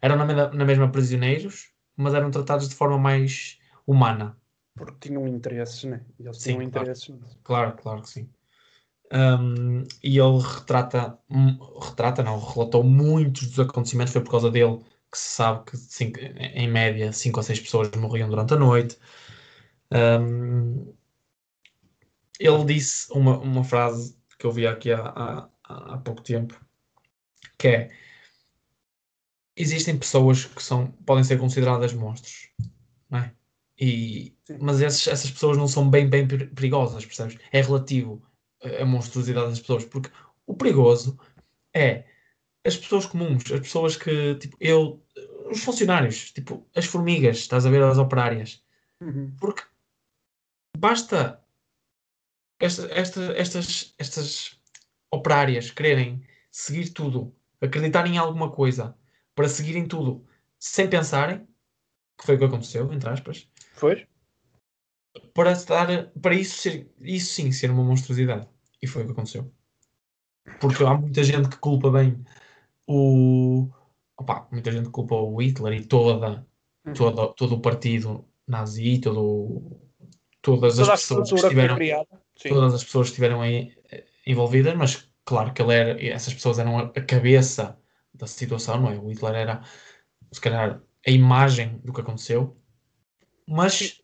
[0.00, 4.36] Eram na, na mesma prisioneiros, mas eram tratados de forma mais humana.
[4.74, 6.04] Porque tinham interesses, né?
[6.18, 7.14] Eles sim, tinham interesses.
[7.42, 8.28] Claro, claro que sim.
[9.12, 11.18] Um, e ele retrata,
[11.80, 14.80] retrata, não, relatou muitos dos acontecimentos, foi por causa dele
[15.14, 18.98] que se sabe que cinco, em média 5 ou 6 pessoas morriam durante a noite.
[19.92, 20.92] Um,
[22.40, 25.48] ele disse uma, uma frase que eu vi aqui há, há,
[25.94, 26.60] há pouco tempo,
[27.56, 27.90] que é
[29.56, 32.50] existem pessoas que são, podem ser consideradas monstros,
[33.08, 33.32] não é?
[33.78, 37.38] E, mas esses, essas pessoas não são bem, bem perigosas, percebes?
[37.52, 38.20] É relativo
[38.80, 40.10] a monstruosidade das pessoas, porque
[40.44, 41.16] o perigoso
[41.72, 42.04] é
[42.64, 45.02] as pessoas comuns, as pessoas que, tipo, eu,
[45.50, 48.62] os funcionários, tipo, as formigas, estás a ver, as operárias.
[49.00, 49.34] Uhum.
[49.38, 49.62] Porque
[50.76, 51.44] basta
[52.58, 54.58] esta, esta, estas, estas
[55.10, 58.96] operárias quererem seguir tudo, acreditarem em alguma coisa,
[59.34, 60.26] para seguirem tudo
[60.58, 61.46] sem pensarem,
[62.16, 63.48] que foi o que aconteceu, entre aspas.
[63.74, 64.06] Foi?
[65.34, 68.48] Para, estar, para isso, ser, isso sim ser uma monstruosidade.
[68.80, 69.52] E foi o que aconteceu.
[70.60, 72.24] Porque há muita gente que culpa bem
[72.86, 73.68] o.
[74.16, 76.46] Opa, muita gente culpa o Hitler e toda,
[76.86, 76.92] uhum.
[76.92, 79.80] toda, todo o partido nazi, todo,
[80.40, 81.76] todas as pessoas que estiveram.
[82.48, 86.58] Todas as pessoas que estiveram aí eh, envolvidas, mas claro que ele era, essas pessoas
[86.58, 87.78] eram a cabeça
[88.12, 88.98] da situação, não é?
[88.98, 89.62] O Hitler era,
[90.32, 92.56] se calhar, a imagem do que aconteceu,
[93.46, 94.00] mas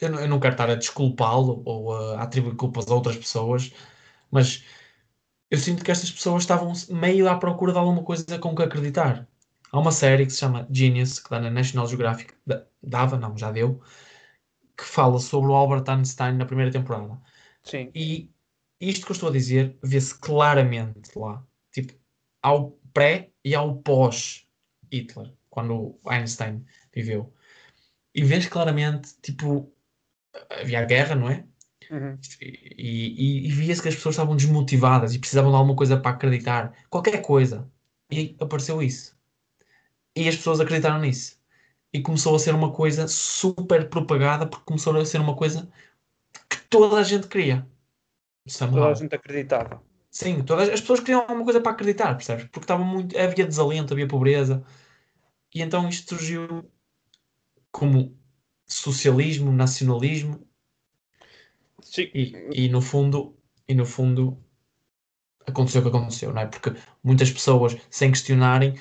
[0.00, 3.72] eu eu não quero estar a desculpá-lo ou a atribuir culpas a outras pessoas,
[4.30, 4.64] mas
[5.50, 9.26] eu sinto que estas pessoas estavam meio à procura de alguma coisa com que acreditar.
[9.70, 12.34] Há uma série que se chama Genius, que dá na National Geographic,
[12.82, 13.82] dava, não, já deu,
[14.76, 17.20] que fala sobre o Albert Einstein na primeira temporada.
[17.62, 17.90] Sim.
[17.94, 18.30] E
[18.80, 21.44] isto que eu estou a dizer vê-se claramente lá.
[21.72, 21.94] Tipo,
[22.42, 27.34] ao pré e ao pós-Hitler, quando Einstein viveu.
[28.14, 29.72] E vês claramente, tipo,
[30.50, 31.44] havia a guerra, não é?
[31.90, 32.18] Uhum.
[32.40, 36.10] E, e, e via-se que as pessoas estavam desmotivadas e precisavam de alguma coisa para
[36.10, 36.72] acreditar.
[36.90, 37.70] Qualquer coisa.
[38.10, 39.16] E apareceu isso.
[40.14, 41.38] E as pessoas acreditaram nisso.
[41.92, 45.70] E começou a ser uma coisa super propagada porque começou a ser uma coisa
[46.48, 47.66] que toda a gente queria.
[48.46, 48.80] Somehow.
[48.80, 49.82] Toda a gente acreditava.
[50.10, 52.44] Sim, todas as pessoas queriam alguma coisa para acreditar, percebes?
[52.44, 54.64] Porque estava muito, havia desalento, havia pobreza.
[55.54, 56.70] E então isto surgiu
[57.70, 58.16] como
[58.66, 60.47] socialismo, nacionalismo
[61.80, 62.10] Sim.
[62.14, 63.36] E, e no fundo,
[63.66, 64.38] e no fundo
[65.46, 66.46] aconteceu o que aconteceu, não é?
[66.46, 68.74] Porque muitas pessoas, sem questionarem,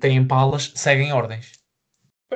[0.00, 1.60] têm palas, seguem ordens.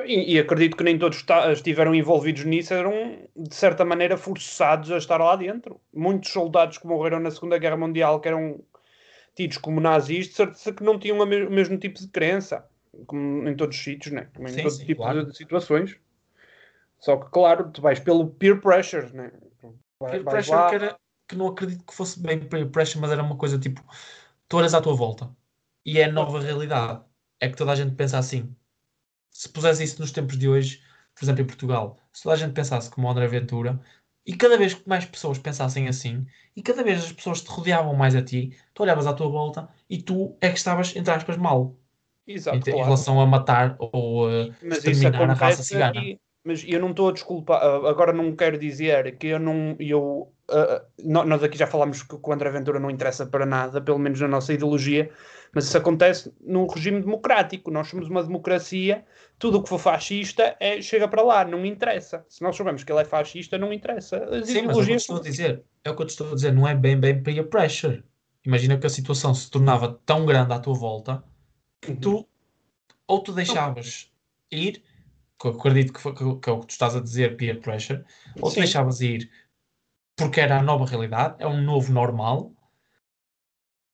[0.05, 1.23] E, e, acredito que nem todos
[1.53, 5.79] estiveram envolvidos nisso, eram de certa maneira forçados a estar lá dentro.
[5.93, 8.61] Muitos soldados que morreram na Segunda Guerra Mundial, que eram
[9.35, 12.65] tidos como nazis, de certeza que não tinham o mesmo tipo de crença,
[13.07, 14.27] como em todos os sítios, né?
[14.35, 15.25] como em sim, todo sim, tipo claro.
[15.25, 15.97] de situações.
[16.99, 19.31] Só que, claro, tu vais pelo peer pressure, né?
[19.99, 20.69] Vai, peer pressure lá...
[20.69, 23.83] que, era, que não acredito que fosse bem peer pressure, mas era uma coisa tipo:
[24.47, 25.29] tu olhas à tua volta
[25.85, 27.01] e é a nova realidade.
[27.39, 28.55] É que toda a gente pensa assim
[29.35, 30.81] se pusesse isso nos tempos de hoje,
[31.13, 33.81] por exemplo, em Portugal, se toda a gente pensasse como André Ventura,
[34.25, 37.93] e cada vez que mais pessoas pensassem assim, e cada vez as pessoas te rodeavam
[37.93, 41.35] mais a ti, tu olhavas à tua volta e tu é que estavas, entre aspas,
[41.35, 41.75] mal.
[42.25, 42.79] Exato, em, claro.
[42.79, 45.99] em relação a matar ou a exterminar a raça cigana.
[45.99, 50.31] E, mas eu não estou a desculpar, agora não quero dizer que eu não, eu,
[50.51, 54.21] uh, nós aqui já falámos que o André Ventura não interessa para nada, pelo menos
[54.21, 55.09] na nossa ideologia,
[55.53, 57.71] mas isso acontece num regime democrático.
[57.71, 59.03] Nós somos uma democracia,
[59.39, 62.23] tudo o que for fascista é, chega para lá, não interessa.
[62.29, 64.17] Se nós soubermos que ele é fascista, não interessa.
[64.25, 65.63] As Sim, mas é o que eu estou a dizer.
[65.83, 68.03] É o que eu te estou a dizer, não é bem bem peer pressure.
[68.45, 71.23] Imagina que a situação se tornava tão grande à tua volta
[71.81, 71.99] que uhum.
[71.99, 72.27] tu
[73.07, 74.11] ou tu deixavas
[74.51, 74.83] ir,
[75.39, 78.03] que acredito que, foi, que, é o que tu estás a dizer, peer pressure,
[78.39, 78.55] ou Sim.
[78.55, 79.29] tu deixavas ir
[80.15, 82.53] porque era a nova realidade, é um novo normal,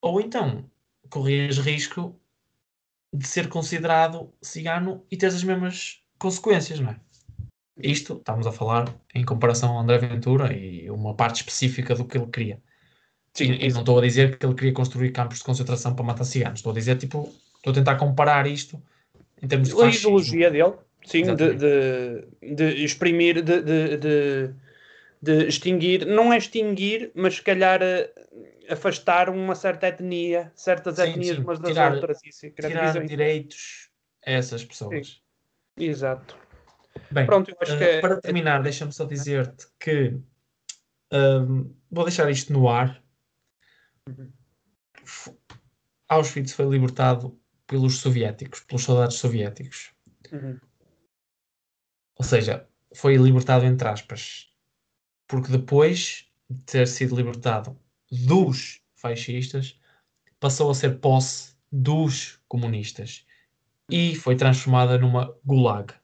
[0.02, 0.70] ou então
[1.10, 2.20] corrias risco
[3.14, 7.00] de ser considerado cigano e teres as mesmas consequências, não é?
[7.78, 12.18] Isto estamos a falar em comparação ao André Ventura e uma parte específica do que
[12.18, 12.62] ele queria.
[13.34, 16.06] Sim, e, e não estou a dizer que ele queria construir campos de concentração para
[16.06, 16.60] matar ciganos.
[16.60, 18.82] Estou a dizer, tipo, estou a tentar comparar isto
[19.42, 24.54] em termos de A ideologia dele, sim, de, de, de, exprimir, de, de,
[25.22, 28.12] de, extinguir, não é extinguir, mas se calhar eh,
[28.70, 31.44] afastar uma certa etnia, certas sim, etnias sim.
[31.44, 32.20] umas das tirar, outras.
[32.24, 33.90] Isso, tirar direitos
[34.26, 35.08] a essas pessoas.
[35.78, 35.86] Sim.
[35.86, 36.38] Exato.
[37.10, 38.02] Bem, Pronto, uh, é...
[38.02, 40.20] para terminar, deixa-me só dizer-te que
[41.12, 43.02] um, vou deixar isto no ar.
[46.08, 49.94] Auschwitz foi libertado pelos soviéticos, pelos soldados soviéticos.
[50.32, 50.60] Uhum.
[52.22, 54.48] Ou seja, foi libertado entre aspas.
[55.28, 57.76] Porque depois de ter sido libertado
[58.12, 59.76] dos fascistas
[60.40, 63.26] passou a ser posse dos comunistas
[63.90, 65.96] e foi transformada numa gulag.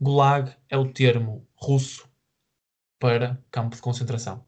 [0.00, 2.08] Gulag é o termo russo
[3.00, 4.46] para campo de concentração.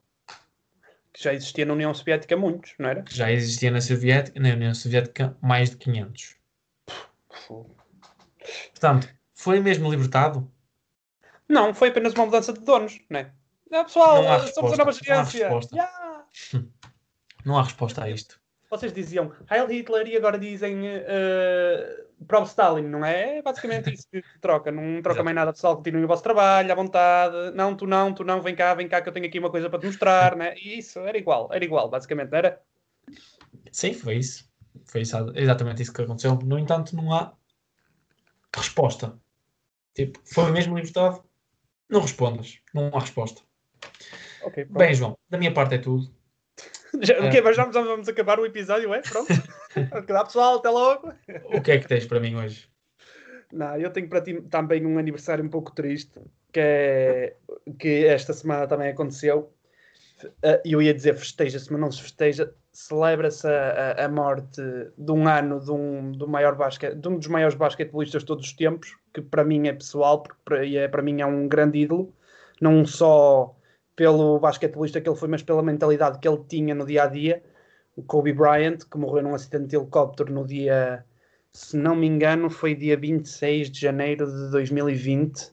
[1.12, 3.02] Que já existia na União Soviética muitos, não era?
[3.02, 6.36] Que já existia na, Soviética, na União Soviética mais de 500.
[8.70, 10.48] Portanto, foi mesmo libertado?
[11.48, 13.32] Não, foi apenas uma mudança de donos, não é?
[13.72, 15.50] Ah, pessoal, não há somos a nova gerência.
[15.72, 16.24] Yeah.
[17.44, 18.40] Não há resposta a isto.
[18.68, 23.38] Vocês diziam Heil Hitler e agora dizem uh, Pro Stalin, não é?
[23.38, 24.72] É basicamente isso que troca.
[24.72, 25.76] Não troca mais nada, pessoal.
[25.76, 27.52] Continuem o vosso trabalho à vontade.
[27.54, 29.70] Não, tu não, tu não, vem cá, vem cá que eu tenho aqui uma coisa
[29.70, 30.54] para te mostrar, né?
[30.56, 32.60] E isso era igual, era igual, basicamente, não era?
[33.70, 34.50] Sim, foi isso.
[34.86, 36.36] Foi isso, exatamente isso que aconteceu.
[36.44, 37.32] No entanto, não há
[38.54, 39.16] resposta.
[39.94, 41.25] Tipo, foi mesmo libertado?
[41.88, 42.58] Não respondas.
[42.74, 43.42] Não há resposta.
[44.42, 46.08] Okay, Bem, João, da minha parte é tudo.
[47.02, 47.28] Já, é.
[47.28, 49.02] okay, mas já vamos acabar o episódio, é?
[49.02, 49.28] Pronto.
[50.06, 51.12] Dá pessoal, até logo.
[51.52, 52.70] O que é que tens para mim hoje?
[53.52, 56.18] Não, eu tenho para ti também um aniversário um pouco triste,
[56.52, 57.36] que é
[57.78, 59.52] que esta semana também aconteceu.
[60.42, 62.54] Ah, eu ia dizer festeja-se, mas não se festeja.
[62.76, 64.60] Celebra-se a, a, morte
[64.98, 68.44] de um ano de um, do maior basquete, de um dos maiores basquetebolistas de todos
[68.44, 71.78] os tempos, que para mim é pessoal, porque para, é, para mim é um grande
[71.78, 72.12] ídolo,
[72.60, 73.56] não só
[73.96, 77.42] pelo basquetebolista que ele foi, mas pela mentalidade que ele tinha no dia a dia.
[77.96, 81.02] O Kobe Bryant, que morreu num acidente de helicóptero no dia,
[81.50, 85.50] se não me engano, foi dia 26 de janeiro de 2020.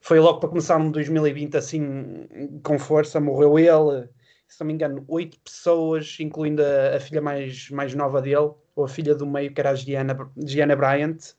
[0.00, 2.26] Foi logo para começar no 2020 assim,
[2.62, 3.20] com força.
[3.20, 4.08] Morreu ele,
[4.54, 8.84] se não me engano, oito pessoas, incluindo a, a, filha mais, mais nova dele, ou
[8.84, 11.34] a filha do meio, que era a Gianna, Gianna Bryant.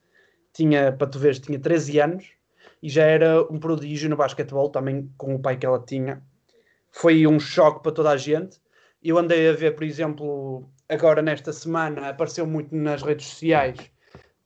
[0.54, 2.26] Tinha, para tu veres, tinha 13 anos
[2.82, 6.22] e já era um prodígio no basquetebol, também com o pai que ela tinha
[6.94, 8.62] foi um choque para toda a gente.
[9.04, 13.78] Eu andei a ver, por exemplo, agora nesta semana, apareceu muito nas redes sociais,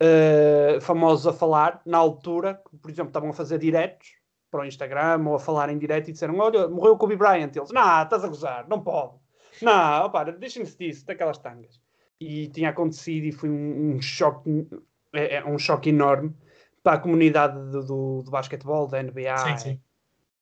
[0.02, 4.17] uh, famosos a falar, na altura, por exemplo, estavam a fazer diretos
[4.58, 7.56] para o Instagram ou a falar em direto e disseram: Olha, morreu o Kobe Bryant.
[7.56, 9.14] Eles, não, estás a gozar, não pode.
[9.62, 11.80] Não, opa, deixem-se disso, daquelas tangas.
[12.20, 14.68] E tinha acontecido e foi um, um choque,
[15.14, 16.36] é, é, um choque enorme
[16.84, 19.38] para a comunidade do, do, do basquetebol, da NBA.
[19.38, 19.82] Sim, sim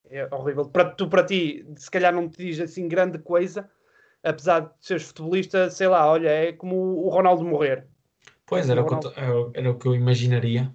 [0.09, 0.65] é horrível.
[0.65, 3.69] Para, tu, para ti, se calhar não te diz assim grande coisa,
[4.23, 7.87] apesar de seres futebolista, sei lá, olha, é como o Ronaldo morrer.
[8.45, 9.13] Pois, era, o, Ronaldo...
[9.53, 10.71] era o que eu imaginaria.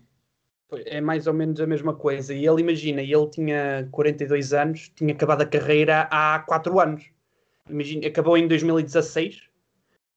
[0.87, 2.33] É mais ou menos a mesma coisa.
[2.33, 7.04] E ele, imagina, ele tinha 42 anos, tinha acabado a carreira há 4 anos.
[7.68, 9.42] Imagina, acabou em 2016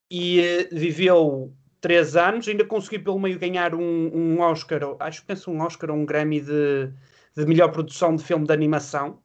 [0.10, 5.28] e uh, viveu 3 anos, ainda conseguiu pelo meio ganhar um, um Oscar, acho que
[5.28, 6.90] penso um Oscar ou um Grammy de,
[7.36, 9.20] de melhor produção de filme de animação,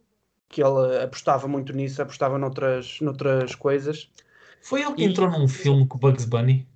[0.49, 4.11] que ele apostava muito nisso, apostava noutras, noutras coisas.
[4.61, 5.05] Foi ele que e...
[5.05, 6.67] entrou num filme com Bugs Bunny?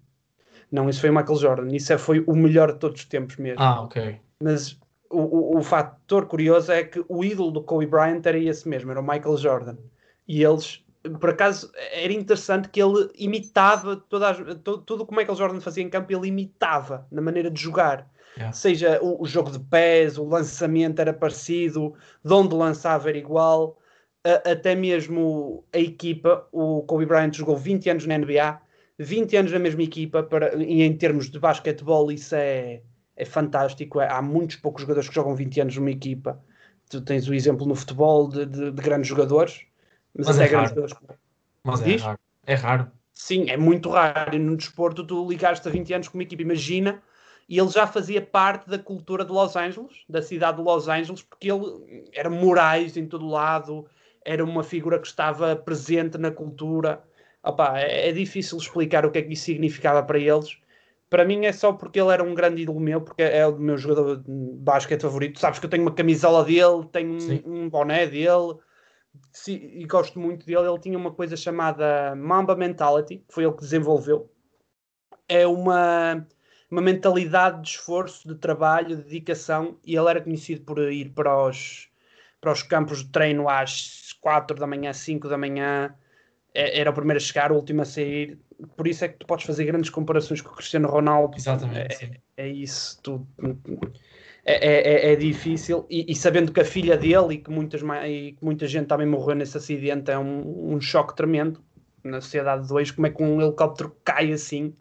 [0.70, 1.68] Não, isso foi o Michael Jordan.
[1.74, 3.60] Isso é, foi o melhor de todos os tempos mesmo.
[3.60, 4.18] Ah, ok.
[4.42, 4.78] Mas
[5.10, 8.90] o, o, o fator curioso é que o ídolo do Kobe Bryant era esse mesmo,
[8.90, 9.76] era o Michael Jordan.
[10.26, 10.84] E eles,
[11.20, 15.36] por acaso, era interessante que ele imitava toda as, todo, tudo o que o Michael
[15.36, 18.10] Jordan fazia em campo, ele imitava na maneira de jogar.
[18.36, 18.52] Yeah.
[18.52, 23.78] Seja o, o, jogo de pés, o lançamento era parecido, de onde lançava era igual.
[24.24, 28.60] A, até mesmo a equipa, o Kobe Bryant jogou 20 anos na NBA
[28.98, 32.82] 20 anos na mesma equipa, para, e em termos de basquetebol, isso é,
[33.16, 34.00] é fantástico.
[34.00, 36.42] É, há muitos poucos jogadores que jogam 20 anos numa equipa.
[36.88, 39.62] Tu tens o exemplo no futebol de, de, de grandes jogadores,
[40.14, 40.88] mas, mas até é grandes raro.
[40.88, 41.20] jogadores.
[41.64, 42.18] Mas é raro.
[42.46, 42.92] é raro.
[43.14, 44.34] Sim, é muito raro.
[44.34, 47.02] E no desporto, tu ligaste a 20 anos com uma equipa, imagina.
[47.48, 51.22] E ele já fazia parte da cultura de Los Angeles, da cidade de Los Angeles,
[51.22, 53.86] porque ele era morais em todo lado,
[54.24, 57.02] era uma figura que estava presente na cultura
[57.42, 60.56] Opa, é, é difícil explicar o que é que isso significava para eles.
[61.12, 63.76] Para mim é só porque ele era um grande ídolo meu, porque é o meu
[63.76, 65.38] jogador de basquete favorito.
[65.38, 68.54] Sabes que eu tenho uma camisola dele, tenho um, um boné dele
[69.46, 70.66] e gosto muito dele.
[70.66, 74.32] Ele tinha uma coisa chamada Mamba Mentality, que foi ele que desenvolveu.
[75.28, 76.26] É uma,
[76.70, 81.46] uma mentalidade de esforço, de trabalho, de dedicação, e ele era conhecido por ir para
[81.46, 81.90] os,
[82.40, 85.94] para os campos de treino às 4 da manhã, 5 da manhã,
[86.54, 88.38] é, era o primeiro a chegar, o último a sair.
[88.76, 91.36] Por isso é que tu podes fazer grandes comparações com o Cristiano Ronaldo.
[91.36, 92.20] Exatamente.
[92.36, 93.00] É, é isso.
[93.02, 93.26] Tu,
[94.44, 95.86] é, é, é, é difícil.
[95.88, 99.06] E, e, sabendo que a filha dele e que, muitas, e que muita gente também
[99.06, 101.60] morreu nesse acidente, é um, um choque tremendo
[102.02, 102.92] na sociedade de hoje.
[102.92, 104.74] Como é que um helicóptero cai assim?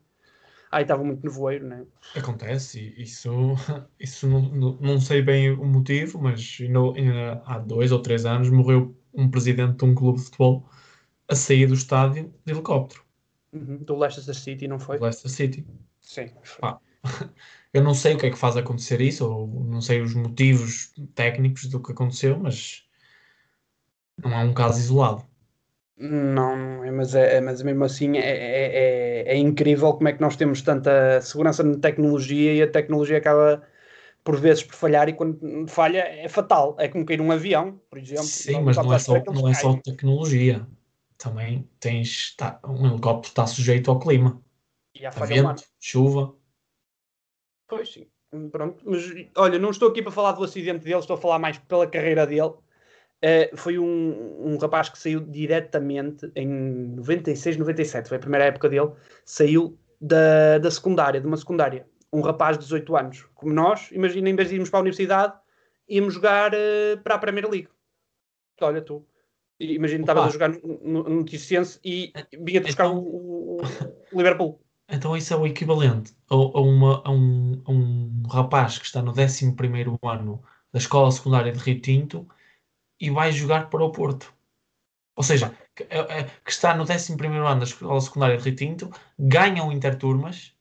[0.72, 1.84] Aí estava muito nevoeiro, né?
[2.16, 3.30] Acontece, isso,
[4.00, 8.50] isso não, não, não sei bem o motivo, mas ainda há dois ou três anos
[8.50, 10.66] morreu um presidente de um clube de futebol
[11.28, 13.04] a sair do estádio de helicóptero.
[13.54, 14.98] Uhum, do Leicester City, não foi?
[14.98, 15.66] Leicester City.
[16.00, 16.32] Sim.
[16.62, 16.80] Ah,
[17.74, 20.94] eu não sei o que é que faz acontecer isso, ou não sei os motivos
[21.14, 22.86] técnicos do que aconteceu, mas
[24.18, 25.24] não é um caso isolado.
[25.98, 30.22] Não, é, mas, é, mas mesmo assim é, é, é, é, incrível como é que
[30.22, 33.62] nós temos tanta segurança na tecnologia e a tecnologia acaba
[34.24, 36.76] por vezes por falhar e quando falha é fatal.
[36.80, 38.24] É como cair um avião, por exemplo.
[38.24, 40.66] Sim, mas não é, só, não é só tecnologia
[41.22, 42.36] também tens.
[42.36, 44.42] Tá, um helicóptero está sujeito ao clima.
[44.96, 46.36] E à falha vento, chuva.
[47.68, 48.08] Pois sim.
[48.50, 49.04] Pronto, mas
[49.36, 52.26] olha, não estou aqui para falar do acidente dele, estou a falar mais pela carreira
[52.26, 52.54] dele.
[53.24, 58.70] Uh, foi um, um rapaz que saiu diretamente em 96, 97, foi a primeira época
[58.70, 58.92] dele.
[59.26, 61.86] Saiu da, da secundária, de uma secundária.
[62.12, 63.90] Um rapaz de 18 anos, como nós.
[63.92, 65.34] Imagina, em vez de irmos para a universidade,
[65.88, 67.68] íamos jogar uh, para a Primeira League.
[68.62, 69.06] Olha, tu,
[69.62, 74.60] Imagina, estava a jogar no, no Ticense e vinha buscar então, o, o, Liverpool.
[74.90, 79.04] Então isso é o equivalente a, a, uma, a, um, a um rapaz que está
[79.04, 79.56] no 11
[80.04, 80.44] ano
[80.74, 82.28] da escola secundária de Rio Tinto
[83.00, 84.34] e vai jogar para o Porto.
[85.16, 88.56] Ou seja, que, é, é, que está no 11 ano da escola secundária de Rio
[88.56, 90.56] Tinto, ganha o Interturmas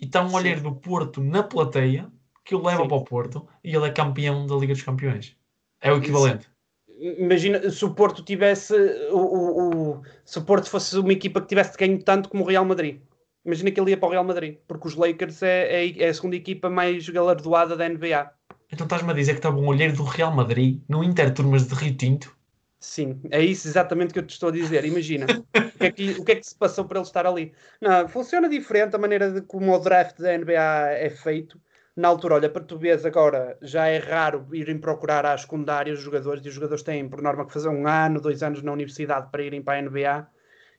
[0.00, 2.10] e está um olheiro do Porto na plateia
[2.44, 2.88] que o leva Sim.
[2.88, 5.36] para o Porto e ele é campeão da Liga dos Campeões.
[5.82, 6.44] É o equivalente.
[6.44, 6.57] Sim
[6.98, 8.74] imagina se o Porto tivesse
[9.10, 12.46] o, o, o, se o Porto fosse uma equipa que tivesse ganho tanto como o
[12.46, 13.00] Real Madrid.
[13.44, 16.14] Imagina que ele ia para o Real Madrid, porque os Lakers é, é, é a
[16.14, 18.30] segunda equipa mais galardoada da NBA.
[18.70, 21.96] Então estás-me a dizer que estava um olheiro do Real Madrid no Interturmas de Rio
[21.96, 22.36] Tinto?
[22.80, 24.84] Sim, é isso exatamente que eu te estou a dizer.
[24.84, 27.52] Imagina o, que é que, o que é que se passou para ele estar ali.
[27.80, 31.60] Não, funciona diferente a maneira de como o draft da NBA é feito
[31.98, 36.04] na altura, olha, para tu veres agora, já é raro irem procurar às secundárias os
[36.04, 39.28] jogadores, e os jogadores têm, por norma, que fazer um ano, dois anos na universidade
[39.32, 40.28] para irem para a NBA,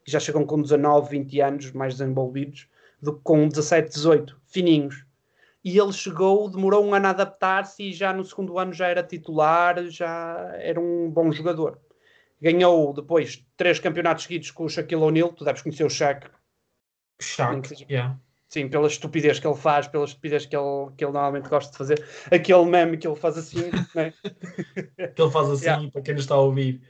[0.08, 2.70] e já chegam com 19, 20 anos mais desenvolvidos,
[3.02, 5.06] do que com 17, 18, fininhos.
[5.62, 9.04] E ele chegou, demorou um ano a adaptar-se e já no segundo ano já era
[9.04, 11.82] titular, já era um bom jogador.
[12.42, 16.30] Ganhou depois três campeonatos seguidos com o Shaquille O'Neal, tu deves conhecer o Shaq.
[17.20, 18.18] Shaq, yeah.
[18.50, 21.78] Sim, pela estupidez que ele faz, pela estupidez que ele, que ele normalmente gosta de
[21.78, 22.04] fazer.
[22.32, 24.12] Aquele meme que ele faz assim, né?
[25.16, 25.92] que ele faz assim, yeah.
[25.92, 26.82] para quem nos está a ouvir.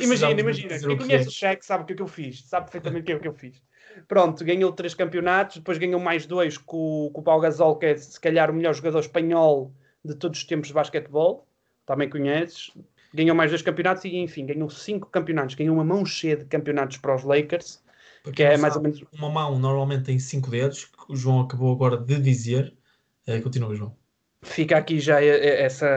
[0.00, 0.78] Imagina, imagina.
[0.78, 2.44] Quem conhece o Shaq sabe o que é que eu fiz.
[2.44, 3.60] Sabe perfeitamente o que é que eu fiz.
[4.06, 7.96] Pronto, ganhou três campeonatos, depois ganhou mais dois com, com o Pau Gasol, que é
[7.96, 9.72] se calhar o melhor jogador espanhol
[10.04, 11.46] de todos os tempos de basquetebol.
[11.84, 12.70] Também conheces.
[13.12, 15.56] Ganhou mais dois campeonatos e, enfim, ganhou cinco campeonatos.
[15.56, 17.82] Ganhou uma mão cheia de campeonatos para os Lakers.
[18.28, 19.02] Porque é mais ou menos.
[19.12, 22.74] Uma mão normalmente tem cinco dedos, que o João acabou agora de dizer.
[23.26, 23.96] É, continua, João.
[24.42, 25.88] Fica aqui já essa,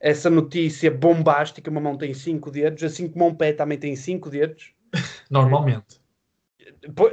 [0.00, 4.28] essa notícia bombástica: uma mão tem cinco dedos, assim como um pé também tem cinco
[4.28, 4.72] dedos.
[5.30, 6.00] Normalmente.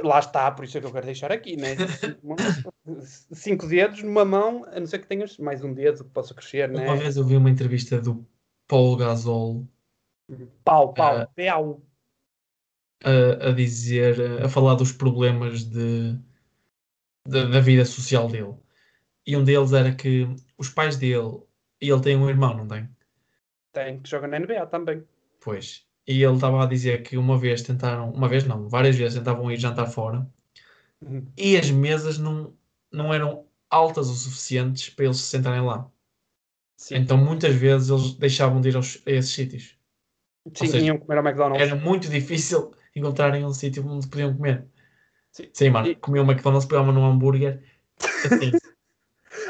[0.02, 1.76] Lá está, por isso é que eu quero deixar aqui, né?
[3.32, 6.68] Cinco dedos numa mão, a não ser que tenhas mais um dedo que possa crescer,
[6.68, 6.84] né?
[6.84, 8.26] Uma vez eu vi uma entrevista do
[8.68, 9.66] Paul Gasol.
[10.64, 11.82] Pau, pau, uh, pau.
[13.04, 16.18] A, a dizer, a falar dos problemas de,
[17.26, 18.54] de, da vida social dele.
[19.26, 20.26] E um deles era que
[20.56, 21.42] os pais dele,
[21.80, 22.88] e ele tem um irmão, não tem?
[23.72, 25.04] Tem, que joga na NBA também.
[25.40, 25.86] Pois.
[26.06, 29.50] E ele estava a dizer que uma vez tentaram, uma vez não, várias vezes tentavam
[29.50, 30.26] ir jantar fora
[31.02, 31.26] uhum.
[31.36, 32.54] e as mesas não,
[32.92, 35.90] não eram altas o suficientes para eles se sentarem lá.
[36.76, 36.96] Sim.
[36.96, 39.76] Então muitas vezes eles deixavam de ir aos, a esses sítios.
[40.54, 41.60] Sim, seja, iam comer ao McDonald's.
[41.60, 44.66] Era muito difícil encontrarem um sítio onde podiam comer.
[45.30, 45.94] Sim, Sim mano, e...
[45.94, 47.62] comiam um McDonald's, pegavam num hambúrguer.
[48.24, 48.52] Assim.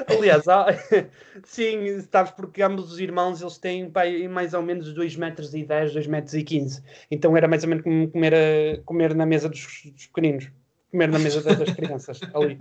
[0.08, 0.66] Aliás, há...
[1.44, 5.64] sim, sabes porque ambos os irmãos eles têm pai, mais ou menos 2 metros e
[5.64, 6.82] 10, 2 metros e 15.
[7.10, 10.50] Então era mais ou menos como comer, comer na mesa dos, dos pequeninos.
[10.90, 12.58] Comer na mesa das crianças, ali.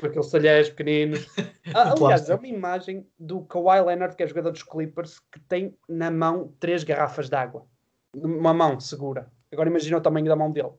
[0.00, 1.26] Com aqueles talheres pequeninos.
[1.74, 5.76] Ah, aliás, é uma imagem do Kawhi Leonard, que é jogador dos Clippers, que tem
[5.88, 7.66] na mão três garrafas de água.
[8.14, 9.30] Uma mão segura.
[9.56, 10.72] Agora imagina o tamanho da mão dele.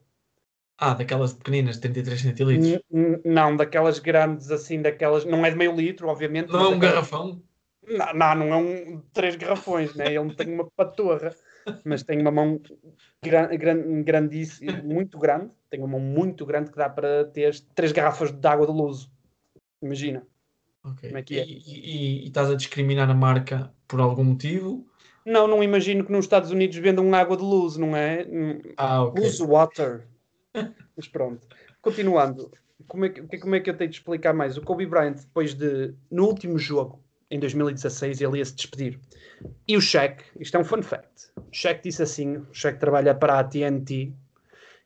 [0.77, 2.83] Ah, daquelas pequeninas, 33 centilitros?
[2.91, 5.25] N não, daquelas grandes assim, daquelas.
[5.25, 6.51] Não é de meio litro, obviamente.
[6.51, 7.41] Não é um garrafão?
[7.87, 9.01] Não, não, não é um.
[9.11, 10.13] Três garrafões, né?
[10.13, 11.33] Ele tem uma patorra,
[11.83, 12.61] mas tem uma mão
[13.23, 15.49] gran, gran, grandíssima, muito grande.
[15.67, 19.09] Tem uma mão muito grande que dá para ter três garrafas de água de luz.
[19.81, 20.27] Imagina.
[20.83, 21.09] Ok.
[21.09, 21.43] Como é que é?
[21.43, 24.85] E, e, e estás a discriminar a marca por algum motivo?
[25.27, 28.25] Não, não imagino que nos Estados Unidos vendam água de luz, não é?
[28.77, 29.01] Ah.
[29.01, 30.07] Luz water.
[30.95, 31.45] Mas pronto.
[31.81, 32.49] Continuando.
[32.87, 34.55] Como é, que, como é que eu tenho de explicar mais?
[34.55, 39.01] O Kobe Bryant, depois de, no último jogo, em 2016, ele ia se despedir.
[39.67, 41.29] E o Shaq, isto é um fun fact.
[41.35, 44.13] O Shaq disse assim: o Shaq trabalha para a TNT,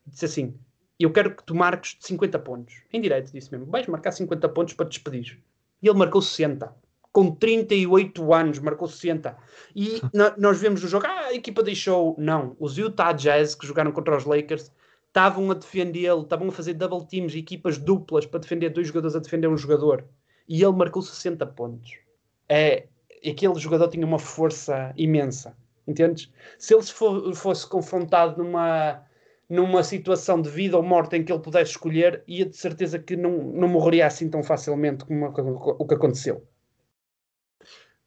[0.07, 0.55] disse assim:
[0.99, 2.81] Eu quero que tu marques 50 pontos.
[2.91, 5.39] Em direto, disse mesmo: Vais marcar 50 pontos para te despedir.
[5.83, 6.73] E ele marcou 60.
[7.11, 9.35] Com 38 anos, marcou 60.
[9.75, 10.01] E
[10.37, 12.15] nós vemos no jogo: Ah, a equipa deixou.
[12.17, 12.55] Não.
[12.59, 14.71] Os Utah Jazz, que jogaram contra os Lakers,
[15.07, 19.19] estavam a defendê-lo, estavam a fazer double teams, equipas duplas para defender dois jogadores a
[19.19, 20.05] defender um jogador.
[20.47, 21.99] E ele marcou 60 pontos.
[22.47, 22.87] É,
[23.29, 25.55] aquele jogador tinha uma força imensa,
[25.87, 26.31] entendes?
[26.57, 29.03] Se ele for, fosse confrontado numa,
[29.49, 33.15] numa situação de vida ou morte em que ele pudesse escolher, ia de certeza que
[33.15, 36.45] não, não morreria assim tão facilmente como o que aconteceu.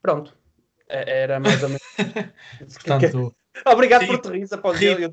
[0.03, 0.37] Pronto.
[0.89, 1.83] É, era mais ou menos.
[2.75, 3.35] Portanto,
[3.67, 5.11] Obrigado por te rir, após ele.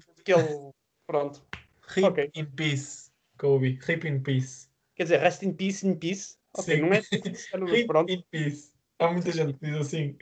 [1.05, 1.45] Pronto.
[1.87, 2.31] Rip okay.
[2.35, 3.79] in peace, Kobe.
[3.83, 4.67] Rip in peace.
[4.95, 6.37] Quer dizer, rest in peace, in peace.
[6.53, 6.81] Ok, Sim.
[6.81, 7.01] não é?
[7.71, 8.11] Rip pronto.
[8.11, 8.71] in peace.
[8.99, 10.17] Há muita gente que diz assim.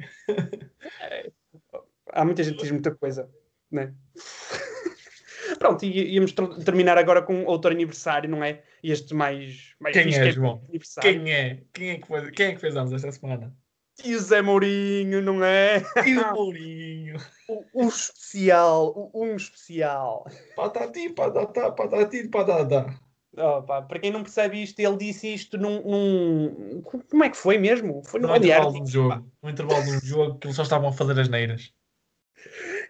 [1.02, 1.32] É,
[2.12, 3.30] há muita gente que diz muita coisa,
[3.72, 3.94] né?
[5.58, 8.62] Pronto, e íamos terminar agora com outro aniversário, não é?
[8.84, 9.74] Este mais.
[9.80, 10.62] mais Quem é, é João?
[11.02, 11.64] Quem é?
[11.74, 13.54] Quem é, que foi, quem é que fez anos esta semana?
[14.04, 15.84] E o Zé Mourinho, não é?
[16.06, 17.18] E o Mourinho.
[17.74, 20.26] Um especial, um especial.
[20.56, 22.96] Patati, patata, patati, patata.
[23.38, 26.82] Oh, pá, para quem não percebe isto, ele disse isto num, num...
[26.82, 28.02] Como é que foi mesmo?
[28.04, 29.32] Foi no, no intervalo de um jogo.
[29.42, 31.72] No intervalo de um jogo que eles só estavam a fazer as neiras.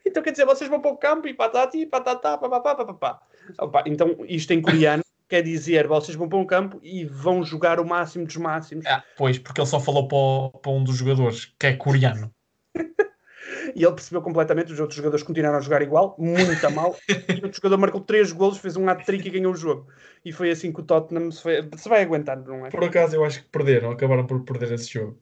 [0.06, 3.22] Então quer dizer, vocês vão para o campo e patati, patata, papapá, papapá.
[3.60, 7.80] Opa, então isto em coreano quer dizer, vocês vão para um campo e vão jogar
[7.80, 8.86] o máximo dos máximos.
[8.88, 12.34] Ah, pois, porque ele só falou para, para um dos jogadores, que é coreano.
[13.76, 16.98] e ele percebeu completamente, os outros jogadores continuaram a jogar igual, muito a mal.
[17.08, 19.88] e o outro jogador marcou 3 golos, fez um hat-trick e ganhou o jogo.
[20.26, 22.72] E foi assim que o Tottenham se, foi, se vai aguentando, não é?
[22.72, 25.22] Por acaso eu acho que perderam, acabaram por perder esse jogo.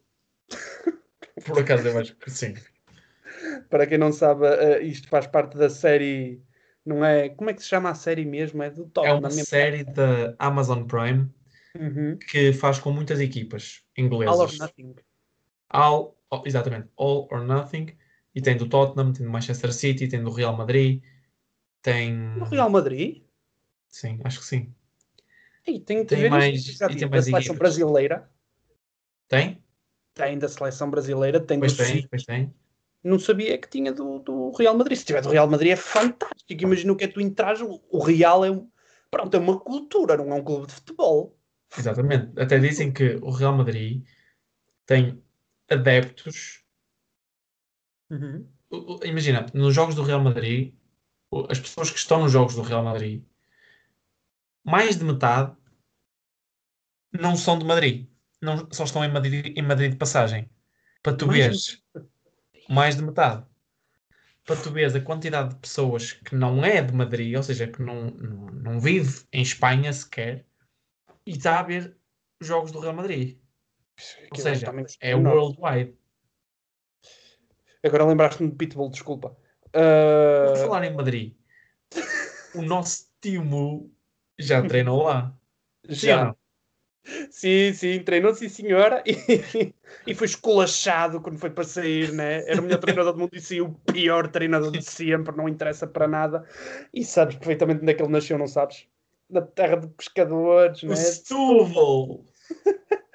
[1.45, 2.53] por acaso eu acho que sim.
[3.69, 6.41] Para quem não sabe, uh, isto faz parte da série
[6.87, 7.29] não é.
[7.29, 8.63] Como é que se chama a série mesmo?
[8.63, 9.05] É do top.
[9.05, 11.29] É uma série da Amazon Prime
[11.77, 12.17] uhum.
[12.17, 14.33] que faz com muitas equipas inglesas.
[14.33, 14.95] All or Nothing.
[15.69, 17.87] All, oh, exatamente, All or Nothing.
[18.33, 21.03] E tem do Tottenham, tem do Manchester City, tem do Real Madrid,
[21.81, 22.33] tem.
[22.35, 23.23] Do Real Madrid?
[23.89, 24.73] Sim, acho que sim.
[25.65, 27.57] E tem, tem mais, e tem mais da seleção equipas.
[27.57, 28.29] brasileira.
[29.27, 29.61] Tem?
[30.13, 32.53] Tem da seleção brasileira, tem pois do tem, pois tem
[33.07, 34.97] não sabia que tinha do, do, Real Madrid.
[34.97, 36.63] Se tiver do Real Madrid é fantástico.
[36.63, 37.59] Imagina o que é tu entras.
[37.61, 38.69] O Real é um,
[39.09, 41.37] Pronto, é uma cultura, não é um clube de futebol.
[41.77, 42.39] Exatamente.
[42.39, 44.05] Até dizem que o Real Madrid
[44.85, 45.21] tem
[45.69, 46.63] adeptos.
[48.09, 48.47] Uhum.
[49.03, 50.73] Imagina, nos jogos do Real Madrid,
[51.49, 53.23] as pessoas que estão nos jogos do Real Madrid,
[54.63, 55.55] mais de metade
[57.11, 58.07] não são de Madrid.
[58.41, 60.49] Não, só estão em Madrid, em Madrid de passagem.
[61.01, 61.83] Para tu Mais veres,
[62.69, 63.45] mais de metade.
[64.45, 67.81] Para tu veres a quantidade de pessoas que não é de Madrid, ou seja, que
[67.81, 70.45] não, não, não vive em Espanha sequer,
[71.25, 71.97] e está a ver
[72.39, 73.37] jogos do Real Madrid.
[73.37, 75.97] Ou Aquilo seja, é worldwide.
[77.83, 79.29] Agora lembraste-me de Pitbull, desculpa.
[79.71, 81.35] Por Ah, falar em Madrid,
[82.55, 83.93] o nosso Timo
[84.39, 85.37] já treinou lá.
[85.89, 86.25] Sim já.
[86.25, 86.37] não?
[87.31, 89.01] Sim, sim, treinou, sim, senhora.
[89.05, 89.73] E,
[90.05, 92.43] e foi esculachado quando foi para sair, né?
[92.47, 95.87] Era o melhor treinador do mundo e saiu o pior treinador de sempre, não interessa
[95.87, 96.43] para nada.
[96.93, 98.85] E sabes perfeitamente onde é que ele nasceu, não sabes?
[99.29, 100.95] Na terra de pescadores, O né?
[100.95, 102.25] Setúbal!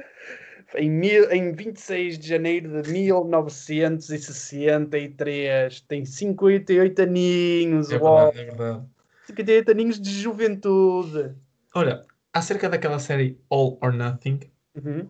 [0.75, 5.81] Em, mil, em 26 de janeiro de 1963.
[5.83, 8.33] Tem 58 aninhos, É uau.
[8.33, 8.87] verdade, é verdade.
[9.27, 11.35] 58 aninhos de juventude.
[11.75, 12.03] Olha,
[12.33, 14.41] acerca daquela série All or Nothing,
[14.75, 15.09] Uhum.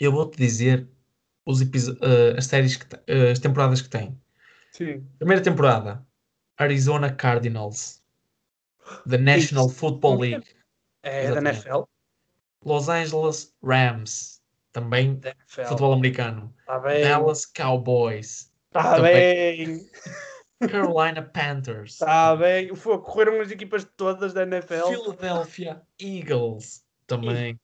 [0.00, 0.88] eu vou-te dizer
[1.44, 4.16] os eh, as séries que te- eh, as temporadas que tem.
[4.72, 5.04] Sim.
[5.18, 6.06] Primeira temporada,
[6.56, 8.02] Arizona Cardinals,
[9.08, 10.46] The National Football League,
[11.02, 11.56] É da Exatamente.
[11.66, 11.82] NFL.
[12.64, 14.40] Los Angeles Rams,
[14.72, 15.68] também Da NFL.
[15.68, 17.02] futebol americano, bem.
[17.02, 19.66] Dallas Cowboys, Está também.
[19.66, 19.90] bem.
[20.60, 22.74] Carolina Panthers, Está bem.
[22.74, 24.88] Foi, correram as equipas todas da NFL.
[24.88, 27.58] Philadelphia Eagles, também,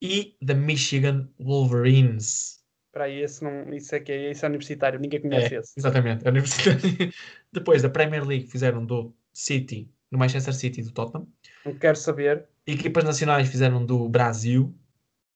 [0.00, 2.60] e the Michigan Wolverines.
[2.94, 5.74] Aí, esse não, isso é que é, esse é universitário, ninguém conhece É, esse.
[5.78, 6.80] exatamente, a Universidade.
[7.52, 11.28] Depois da Premier League fizeram do City, do Manchester City e do Tottenham.
[11.64, 12.48] Não quero saber.
[12.66, 14.74] Equipas nacionais fizeram do Brasil,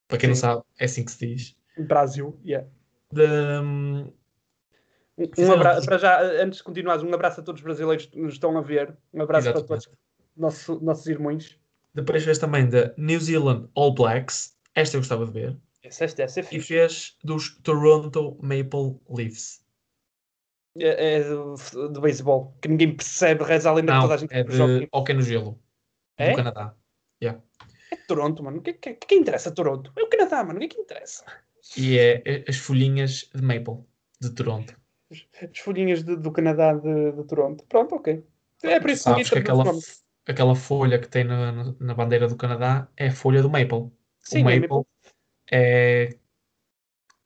[0.09, 0.41] para quem não Sim.
[0.41, 1.57] sabe, é assim que se diz.
[1.79, 2.67] Brasil, yeah.
[3.13, 3.25] De,
[5.17, 8.35] Um, abraço, para já, antes de continuares, um abraço a todos os brasileiros que nos
[8.35, 8.97] estão a ver.
[9.13, 9.85] Um abraço para exatamente.
[9.85, 9.99] todos
[10.37, 11.59] nosso, nossos irmãos.
[11.95, 16.33] Depois fez também da New Zealand All Blacks, esta eu gostava de ver, este deve
[16.33, 16.67] ser e fixe.
[16.67, 19.63] fez dos Toronto Maple Leafs.
[20.77, 21.55] É, é do,
[21.91, 25.23] do beisebol, que ninguém percebe, reza além Não, toda a gente é de hockey no
[25.23, 25.61] gelo,
[26.17, 26.31] É?
[26.31, 26.75] do Canadá.
[27.95, 28.59] É Toronto, mano.
[28.59, 29.93] O que, que, que interessa Toronto?
[29.97, 30.57] É o Canadá, mano.
[30.57, 31.25] O que é que interessa?
[31.77, 33.85] E é é as folhinhas de Maple,
[34.21, 34.75] de Toronto.
[35.43, 37.65] As folhinhas de- do Canadá de, de Toronto.
[37.69, 38.25] Pronto, ok.
[38.63, 39.65] É por isso Sabes que aquela,
[40.27, 43.91] aquela folha que tem na, na- bandeira do Canadá é a folha do Maple.
[44.21, 44.87] Sim, o é Maple
[45.51, 46.17] é,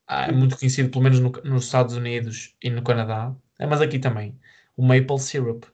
[0.06, 3.80] ah, é muito conhecido, pelo menos no- nos Estados Unidos e no Canadá, É, mas
[3.80, 4.38] aqui também.
[4.76, 5.64] O Maple Syrup,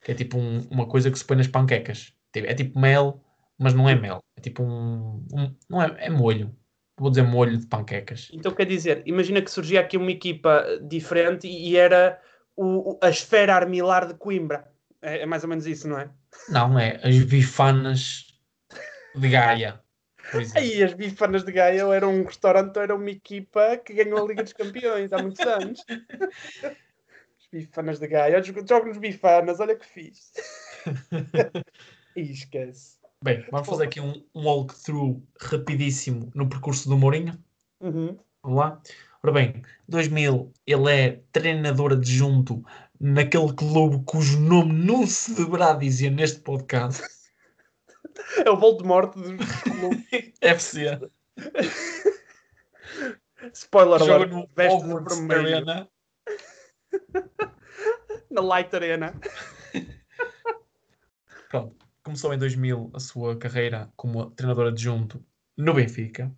[0.00, 2.14] que é tipo um- uma coisa que se põe nas panquecas.
[2.32, 3.20] Tipo- É tipo mel,
[3.58, 4.20] mas não é mel.
[4.36, 5.24] É tipo um.
[5.32, 6.54] um- não é, é molho.
[6.98, 8.28] Vou dizer molho de panquecas.
[8.32, 12.20] Então quer dizer, imagina que surgia aqui uma equipa diferente e era
[12.56, 14.70] o, a esfera armilar de Coimbra.
[15.00, 16.10] É, é mais ou menos isso, não é?
[16.48, 18.26] Não, é as bifanas
[19.14, 19.80] de Gaia.
[20.54, 24.42] Aí as bifanas de Gaia era um restaurante era uma equipa que ganhou a Liga
[24.42, 25.84] dos Campeões há muitos anos.
[26.62, 28.42] As bifanas de Gaia.
[28.42, 30.32] Jogo nos bifanas, olha que fiz.
[32.16, 33.01] e esquece.
[33.22, 37.38] Bem, vamos fazer aqui um, um walkthrough rapidíssimo no percurso do Mourinho.
[37.80, 38.18] Uhum.
[38.42, 38.82] Vamos lá?
[39.22, 42.64] Ora bem, 2000 ele é treinador adjunto
[42.98, 47.02] naquele clube cujo nome não se deverá dizer neste podcast.
[48.44, 50.04] É o Voldemort dos clubes.
[50.42, 50.98] FC.
[53.54, 54.32] Spoiler Joga alert.
[54.32, 55.56] no Veste de vermelho.
[55.56, 55.88] Arena.
[58.30, 59.14] Na Light Arena.
[61.48, 61.81] Pronto.
[62.02, 65.24] Começou em 2000 a sua carreira como treinador adjunto
[65.56, 66.34] no Benfica.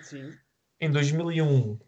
[0.00, 0.32] Sim.
[0.80, 1.78] Em 2001,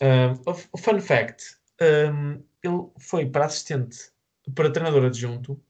[0.00, 4.10] um, fun fact, um, ele foi para assistente
[4.54, 5.60] para treinador adjunto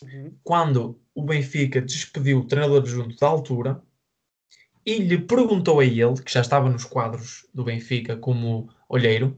[0.00, 0.38] Uhum.
[0.44, 3.82] quando o Benfica despediu o treinador adjunto da altura
[4.86, 9.36] e lhe perguntou a ele, que já estava nos quadros do Benfica como olheiro,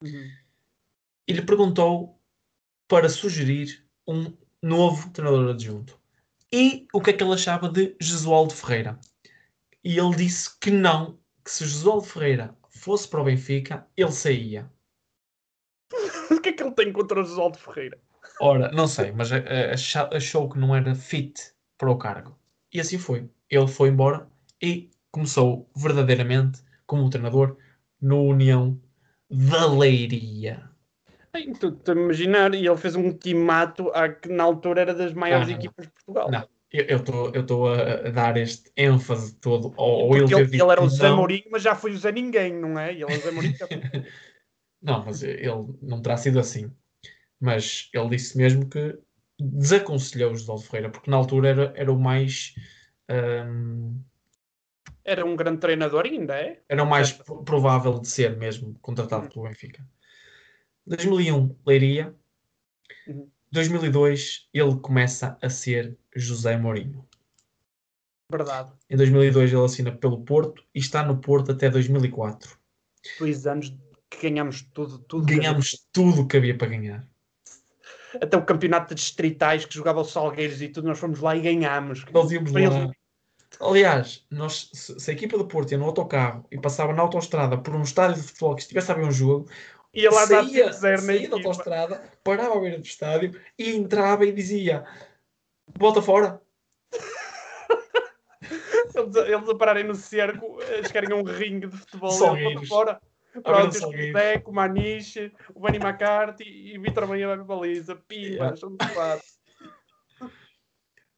[0.00, 0.30] Uhum.
[1.26, 2.22] e lhe perguntou
[2.86, 4.32] para sugerir um
[4.64, 6.00] novo treinador adjunto.
[6.52, 8.98] E o que é que ele achava de Jesualdo Ferreira?
[9.82, 14.70] E ele disse que não, que se Jesualdo Ferreira fosse para o Benfica, ele saía.
[16.30, 17.98] O que é que ele tem contra o Josaldo Ferreira?
[18.40, 19.30] Ora, não sei, mas
[20.10, 22.38] achou que não era fit para o cargo.
[22.72, 23.28] E assim foi.
[23.48, 24.26] Ele foi embora
[24.60, 27.56] e começou verdadeiramente como treinador
[28.00, 28.80] no União
[29.30, 30.73] da Leiria.
[31.58, 35.48] Tu a imaginar, e ele fez um timato à que na altura era das maiores
[35.48, 36.30] não, equipas de Portugal.
[36.30, 40.88] Não, eu estou a, dar este ênfase todo ao, Porque ele ele, ele era o
[40.88, 41.10] Zé.
[41.10, 42.92] Mourinho, mas já foi o Zé Ninguém, não é?
[42.92, 43.54] Ele é o Zé Mourinho.
[44.80, 46.70] Não, mas ele não terá sido assim.
[47.40, 48.98] Mas ele disse mesmo que
[49.40, 52.54] desaconselhou o José Ferreira, porque na altura era, era o mais.
[53.10, 53.98] hum,
[55.04, 56.60] Era um grande treinador ainda, é?
[56.68, 59.86] era o mais pro- provável de ser mesmo contratado pelo Benfica.
[60.86, 62.14] 2001, Leiria.
[63.06, 63.28] Uhum.
[63.50, 67.06] 2002, ele começa a ser José Mourinho.
[68.30, 68.72] Verdade.
[68.90, 72.58] Em 2002, ele assina pelo Porto e está no Porto até 2004.
[73.18, 73.72] Dois anos
[74.10, 74.98] que ganhamos tudo.
[74.98, 77.06] tudo que Ganhámos tudo que havia para ganhar.
[78.20, 81.40] Até o campeonato de distritais que jogava o Salgueiros e tudo, nós fomos lá e
[81.40, 82.04] ganhámos.
[82.12, 82.78] Nós íamos Para lá.
[82.82, 82.94] eles-
[83.60, 87.56] Aliás, nós, se, se a equipa do Porto ia no autocarro e passava na autoestrada
[87.56, 89.48] por um estádio de futebol que estivesse a ver um jogo,
[89.94, 91.36] Ia lá dar saía, 5-0 na saía da equipa.
[91.36, 94.84] autostrada, parava à beira do estádio e entrava e dizia:
[95.78, 96.40] Volta fora.
[98.96, 102.54] Eles, a- eles a pararem no cerco, a chegarem a um ringue de futebol, eles
[102.54, 103.00] vão fora.
[103.42, 104.12] Pronto, o.
[104.12, 107.96] Deco, o Maniche, o Benny McCarthy e o Vitor Maia vai para a baliza.
[107.96, 109.26] Pimba, são de quatro.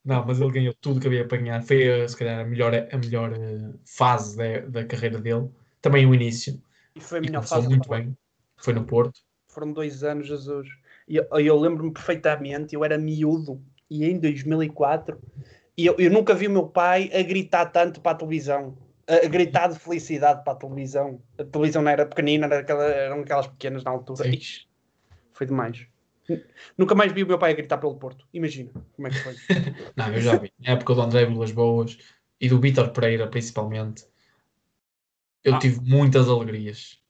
[0.02, 1.62] Não, mas ele ganhou tudo que havia ganhar.
[1.62, 5.50] Foi, se calhar, a melhor, a melhor eh, fase da, da carreira dele.
[5.82, 6.62] Também o início.
[6.94, 7.68] E foi a E melhor fase.
[7.68, 8.16] muito bem.
[8.56, 9.20] Foi no Porto.
[9.48, 10.68] Foram dois anos, Jesus.
[11.08, 15.18] E eu, eu lembro-me perfeitamente, eu era miúdo e em 2004
[15.78, 18.76] e eu, eu nunca vi o meu pai a gritar tanto para a televisão.
[19.06, 21.22] A, gritar de felicidade para a televisão.
[21.38, 24.26] A televisão não era pequenina, era aquela- eram aquelas pequenas na altura.
[24.26, 24.66] Ixi,
[25.32, 25.86] foi demais.
[26.76, 28.26] Nunca mais vi o meu pai a gritar pelo Porto.
[28.34, 29.34] Imagina como é que foi.
[29.96, 30.52] Não, eu já vi.
[30.58, 31.96] Na época do André Vilas Boas
[32.40, 34.04] e do Vítor Pereira, principalmente,
[35.44, 35.58] eu Ah.
[35.60, 37.00] tive muitas alegrias.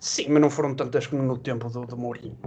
[0.00, 2.38] Sim, mas não foram tantas como no tempo do, do Mourinho.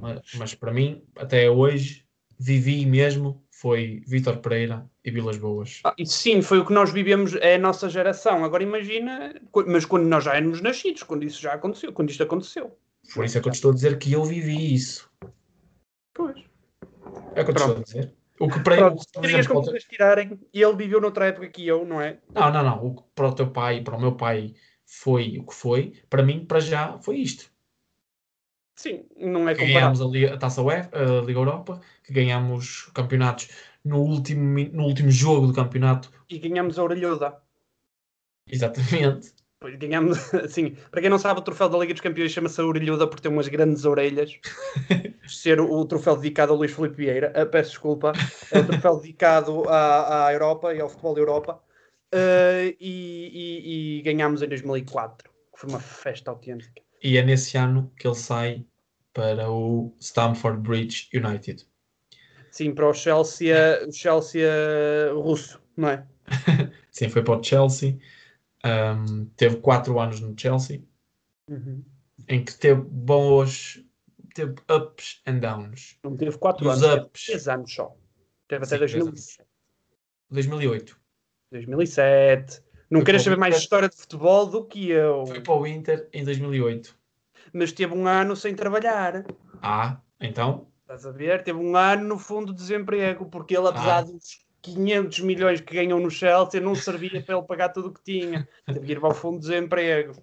[0.00, 2.04] Mas, mas para mim, até hoje,
[2.38, 5.80] vivi mesmo foi Vítor Pereira e Vilas Boas.
[5.84, 8.42] Ah, e sim, foi o que nós vivemos, é a nossa geração.
[8.42, 9.34] Agora imagina,
[9.66, 12.74] mas quando nós já éramos nascidos, quando isso já aconteceu, quando isto aconteceu.
[13.12, 15.10] Por isso é que eu te estou a dizer que eu vivi isso.
[16.14, 16.42] Pois.
[17.34, 18.14] É o que eu te estou a dizer.
[18.40, 21.84] O que para, Pronto, como para vocês tirarem, e ele viveu noutra época que eu,
[21.84, 22.18] não é?
[22.34, 22.86] Não, não, não.
[22.86, 24.54] O que para o teu pai e para o meu pai
[24.90, 27.48] foi o que foi, para mim, para já, foi isto.
[28.74, 29.74] Sim, não é comparável.
[29.74, 33.48] ganhámos a, Liga, a Taça UEFA, a Liga Europa, que ganhámos campeonatos
[33.84, 36.10] no último, no último jogo do campeonato.
[36.28, 37.40] E ganhamos a orelhuda.
[38.48, 39.32] Exatamente.
[39.60, 42.64] Pois Ganhamos, assim, para quem não sabe, o troféu da Liga dos Campeões chama-se a
[42.64, 44.40] orelhuda por ter umas grandes orelhas.
[45.28, 47.32] Ser o, o troféu dedicado a Luís Filipe Vieira.
[47.36, 48.12] Ah, peço desculpa.
[48.50, 51.69] É o troféu dedicado à, à Europa e ao futebol da Europa.
[52.12, 56.82] Ah, e, e- e ganhámos em 2004, que foi uma festa autêntica.
[57.02, 58.64] E é nesse ano que ele sai
[59.12, 61.66] para o Stamford Bridge United.
[62.50, 63.54] Sim, para o Chelsea,
[63.86, 66.06] o Chelsea ah, russo, não é?
[66.90, 67.98] Sim, foi para o Chelsea.
[68.64, 70.82] Um, teve quatro anos no Chelsea,
[71.48, 71.82] Uhum.
[72.28, 73.82] em que teve bons,
[74.34, 75.98] teve ups and downs.
[76.04, 77.24] Não teve 4 os anos, teve ups?
[77.24, 77.96] 3 anos só.
[78.46, 79.48] Teve Sim, até três 2007.
[80.30, 80.99] 2008.
[81.50, 82.62] 2007.
[82.90, 85.24] Não queres saber mais história de futebol do que eu.
[85.26, 86.96] Foi para o Inter em 2008.
[87.52, 89.24] Mas teve um ano sem trabalhar.
[89.62, 91.44] Ah, então, Estás a ver?
[91.44, 94.02] Teve um ano no fundo de desemprego, porque ele, apesar Ah.
[94.02, 98.02] dos 500 milhões que ganhou no Chelsea, não servia para ele pagar tudo o que
[98.02, 98.48] tinha.
[98.66, 100.14] Teve que ir para o fundo de desemprego.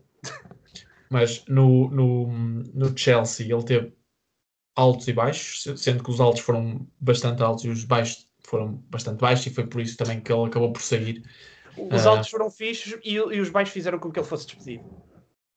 [1.09, 3.93] Mas no, no, no Chelsea ele teve
[4.75, 8.73] altos e baixos, se- sendo que os altos foram bastante altos e os baixos foram
[8.89, 11.23] bastante baixos, e foi por isso também que ele acabou por sair.
[11.77, 12.11] Os Ah.
[12.11, 14.85] altos foram fixos e, e os baixos fizeram com que ele fosse despedido.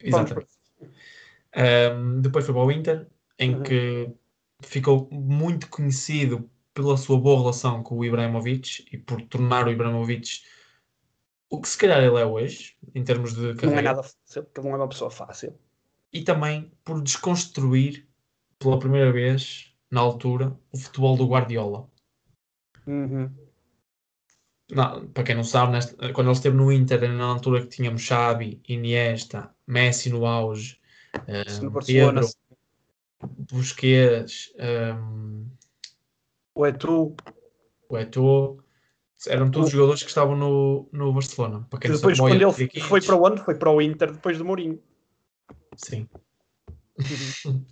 [0.00, 0.48] Exatamente.
[1.56, 3.62] Um, depois foi para o Inter, em Uhum.
[3.62, 4.10] que
[4.62, 10.42] ficou muito conhecido pela sua boa relação com o Ibrahimovic e por tornar o Ibrahimovic
[11.48, 14.44] o que se calhar ele é hoje, em termos de Não é carreira, nada fácil,
[14.44, 15.58] porque ele não é uma pessoa fácil.
[16.12, 18.06] e também por desconstruir
[18.58, 21.89] pela primeira vez, na altura, o futebol do Guardiola.
[22.86, 23.30] Uhum.
[24.70, 28.02] Não, para quem não sabe, nesta- quando ele esteve no Inter, na altura que tínhamos
[28.02, 30.78] Xavi, Iniesta, Messi no auge,
[31.26, 32.36] eh, Se no Barcelona, Pedro,
[33.50, 35.46] Busquets, ehm,
[36.64, 37.16] é tu,
[37.88, 38.62] o Eto'o,
[39.26, 41.66] eram todos jogadores que estavam no, no Barcelona.
[41.68, 43.42] Para que quem não depois sabe, quando ele foi para onde?
[43.42, 44.80] Foi para o Inter depois do Mourinho.
[45.76, 46.08] Sim.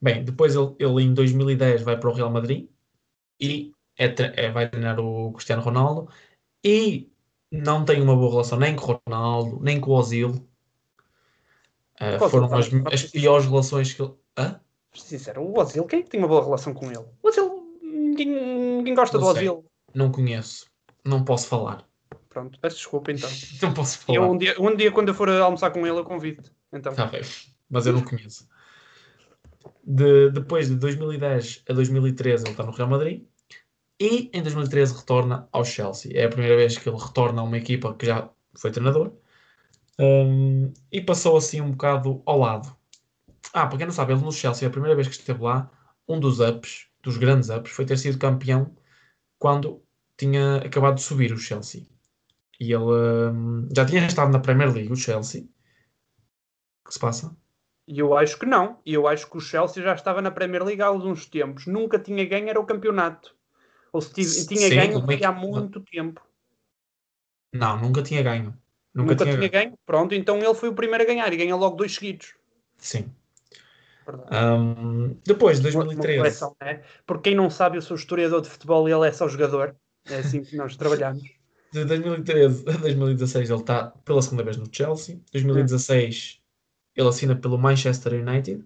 [0.00, 2.68] Bem, depois ele, ele em 2010 vai para o Real Madrid
[3.40, 4.14] e é
[4.46, 6.08] é- vai treinar o Cristiano Ronaldo
[6.64, 7.10] e
[7.50, 10.48] não tem uma boa relação nem com o Ronaldo, nem com o Ozil.
[12.00, 14.12] Ozil, foram tá as, as piores relações que ele.
[14.38, 14.60] Hã?
[14.94, 17.04] Sincero, o Ozil, quem é que tem uma boa relação com ele?
[17.22, 19.48] O Ozil, ninguém, ninguém gosta Não do sei.
[19.48, 19.66] Ozil.
[19.94, 20.66] Não conheço.
[21.04, 21.86] Não posso falar.
[22.28, 23.28] Pronto, peço desculpa então.
[23.60, 24.16] Não posso falar.
[24.16, 26.50] Eu, um, dia, um dia, quando eu for almoçar com ele, eu convido.
[26.72, 26.94] Então.
[26.94, 27.20] Tá bem.
[27.68, 28.48] Mas eu não conheço.
[29.84, 33.24] De, depois de 2010 a 2013 ele está no Real Madrid
[34.02, 36.10] e em 2013 retorna ao Chelsea.
[36.12, 38.28] É a primeira vez que ele retorna a uma equipa que já
[38.58, 39.12] foi treinador
[39.96, 42.76] um, e passou assim um bocado ao lado.
[43.52, 45.70] Ah, para quem não sabe, ele no Chelsea, a primeira vez que esteve lá,
[46.08, 48.74] um dos ups, dos grandes ups, foi ter sido campeão
[49.38, 49.80] quando
[50.16, 51.86] tinha acabado de subir o Chelsea.
[52.58, 55.42] E ele um, já tinha estado na Premier League, o Chelsea.
[55.42, 57.36] O que se passa?
[57.86, 58.80] Eu acho que não.
[58.84, 61.66] Eu acho que o Chelsea já estava na Premier League há alguns tempos.
[61.66, 63.40] Nunca tinha ganho, era o campeonato.
[63.92, 66.20] Ou se tive, tinha Sim, ganho foi há muito tempo.
[67.52, 68.56] Não, nunca tinha ganho.
[68.94, 69.64] Nunca, nunca tinha, tinha ganho.
[69.70, 69.78] ganho.
[69.84, 72.34] Pronto, então ele foi o primeiro a ganhar e ganhou logo dois seguidos.
[72.78, 73.12] Sim.
[74.32, 76.44] Um, depois, 2013.
[76.44, 76.82] Uma, uma né?
[77.06, 79.76] Porque quem não sabe, eu sou historiador de futebol e ele é só jogador.
[80.08, 81.22] É assim que nós trabalhamos.
[81.72, 85.18] De 2013 a 2016 ele está pela segunda vez no Chelsea.
[85.32, 86.42] 2016
[86.94, 88.62] ele assina pelo Manchester United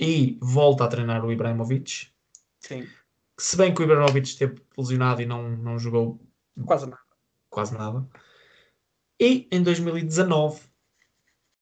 [0.00, 2.08] e volta a treinar o Ibrahimovic.
[2.60, 2.86] Sim.
[3.40, 6.20] Se bem que o Ibrahimovic esteve lesionado e não, não jogou
[6.66, 7.02] quase nada.
[7.48, 8.06] Quase nada.
[9.18, 10.60] E em 2019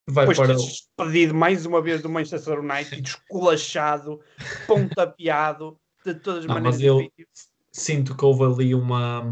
[0.08, 0.54] vai Depois para.
[0.56, 4.20] despedido mais uma vez do Manchester United, esculachado,
[4.66, 6.80] pontapeado, de todas as não, maneiras.
[6.80, 7.26] Mas eu
[7.70, 9.22] sinto que houve ali uma.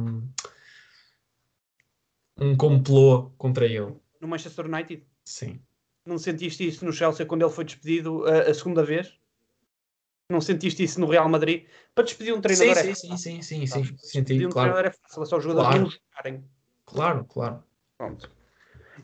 [2.39, 3.97] um complô contra ele.
[4.21, 5.05] No Manchester United?
[5.25, 5.61] Sim.
[6.07, 9.19] Não sentiste isso no Chelsea quando ele foi despedido a, a segunda vez?
[10.29, 11.67] Não sentiste isso no Real Madrid?
[11.95, 13.17] Para despedir um treinador sim, é sim, fácil.
[13.17, 13.85] Sim, sim, sim, sim.
[13.85, 14.73] Senti, despedir um claro.
[14.73, 15.83] treinador é fácil, é só os jogadores claro.
[15.83, 16.45] não jogarem.
[16.85, 17.65] Claro, claro.
[17.97, 18.31] Pronto.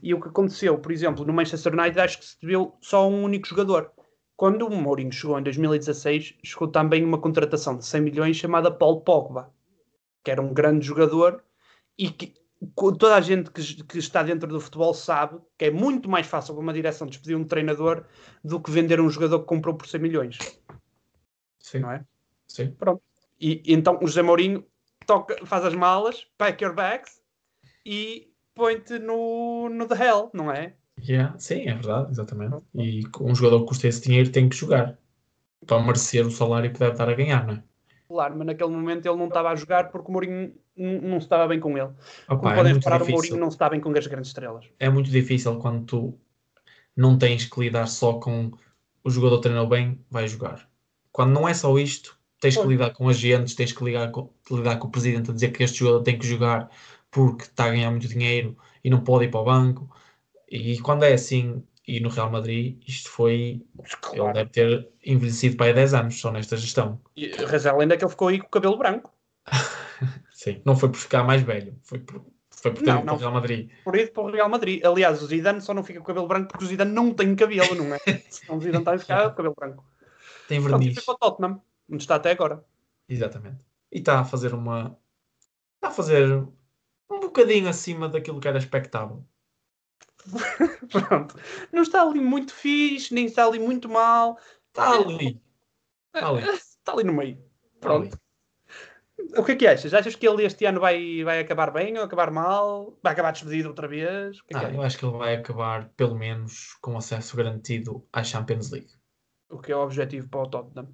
[0.03, 3.23] E o que aconteceu, por exemplo, no Manchester United, acho que se deu só um
[3.23, 3.93] único jogador.
[4.37, 9.03] Quando o Mourinho chegou em 2016, chegou também uma contratação de 100 milhões chamada Paul
[9.03, 9.53] Pogba,
[10.25, 11.45] que era um grande jogador
[11.97, 12.35] e que
[12.77, 16.55] toda a gente que, que, está dentro do futebol sabe que é muito mais fácil
[16.55, 18.05] para uma direção despedir um treinador
[18.43, 20.39] do que vender um jogador que comprou por 100 milhões.
[21.63, 21.81] Sim.
[21.81, 22.05] Não é?
[22.47, 22.73] Sim.
[22.73, 23.03] Pronto.
[23.41, 24.65] E, então o José Mourinho
[25.07, 27.21] toca, faz as malas, pack your bags
[27.87, 30.75] e põe-te no, no The Hell, não é?
[31.01, 31.37] Yeah.
[31.39, 32.57] Sim, é verdade, exatamente.
[32.75, 34.99] E um jogador que custa esse dinheiro tem que jogar
[35.67, 37.63] para merecer o salário que deve estar a ganhar, não é?
[38.09, 41.59] Claro, mas naquele momento ele não estava a jogar porque o Mourinho não estava bem
[41.59, 41.91] com ele.
[42.29, 44.67] Opa, Como é podem reparar, o Mourinho não está bem com as grandes estrelas.
[44.79, 46.21] É muito difícil quando tu
[46.95, 48.53] não tens que lidar só com
[49.03, 50.69] o jogador treinou bem, vai jogar.
[51.13, 54.77] Quando não é só isto, tens que lidar com agentes, tens que lidar com, lidar
[54.79, 56.71] com o presidente a dizer que este jogador tem que jogar
[57.11, 59.89] porque está a ganhar muito dinheiro e não pode ir para o banco.
[60.51, 63.65] E quando é assim, e no Real Madrid, isto foi.
[64.01, 64.25] Claro.
[64.25, 67.01] Ele deve ter envelhecido para aí 10 anos só nesta gestão.
[67.17, 69.13] E a ainda é que ele ficou aí com o cabelo branco.
[70.33, 73.15] Sim, não foi por ficar mais velho, foi por, foi por ter não, ido não,
[73.15, 73.71] para o Real Madrid.
[73.85, 74.85] Por ir para o Real Madrid.
[74.85, 77.35] Aliás, o Zidane só não fica com o cabelo branco porque o Zidane não tem
[77.35, 77.99] cabelo, não é?
[78.43, 79.85] Então o Zidane está a ficar com o cabelo branco.
[80.53, 81.03] Tem verniz.
[81.03, 82.63] Tottenham, onde está até agora.
[83.09, 83.65] Exatamente.
[83.91, 84.99] E está a fazer uma.
[85.77, 86.31] Está a fazer
[87.11, 89.25] um bocadinho acima daquilo que era expectável.
[90.93, 91.35] Pronto.
[91.73, 94.39] Não está ali muito fixe, nem está ali muito mal.
[94.69, 95.41] Está ali.
[96.15, 96.43] Está ali.
[96.51, 97.43] Está ali no meio.
[97.81, 98.19] Pronto.
[99.37, 99.95] O que é que achas?
[99.95, 102.99] Achas que ele este ano vai, vai acabar bem ou acabar mal?
[103.03, 104.43] Vai acabar despedido outra vez?
[104.43, 108.23] Que é ah, eu acho que ele vai acabar, pelo menos, com acesso garantido à
[108.23, 108.93] Champions League.
[109.53, 110.89] O que é o objetivo para o Tottenham.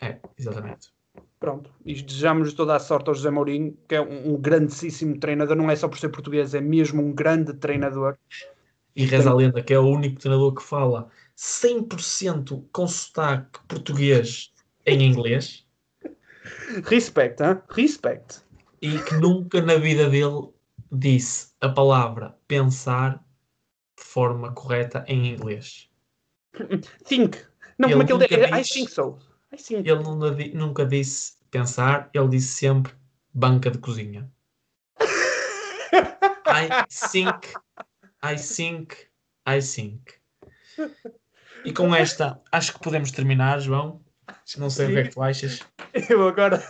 [0.00, 0.08] É?
[0.08, 0.92] é, exatamente.
[1.38, 5.56] Pronto, e desejamos toda a sorte ao José Mourinho, que é um, um grandíssimo treinador,
[5.56, 8.16] não é só por ser português, é mesmo um grande treinador.
[8.96, 14.52] E reza a lenda que é o único treinador que fala 100% com sotaque português
[14.86, 15.66] em inglês.
[16.84, 17.60] Respect, hein?
[17.68, 18.42] Respect.
[18.80, 20.48] E que nunca na vida dele
[20.90, 23.24] disse a palavra pensar
[23.96, 25.90] de forma correta em inglês.
[27.04, 27.38] Think.
[27.78, 29.18] Não, ele como é que ele diz, I think so.
[29.52, 29.88] I think.
[29.88, 32.92] Ele nunca disse pensar, ele disse sempre
[33.32, 34.30] banca de cozinha.
[36.46, 37.54] I think,
[38.22, 38.94] I think,
[39.46, 40.14] I think.
[41.64, 44.03] E com esta, acho que podemos terminar, João.
[44.58, 44.92] Não sei Sim.
[44.92, 45.60] o que é que tu achas.
[46.10, 46.62] Eu agora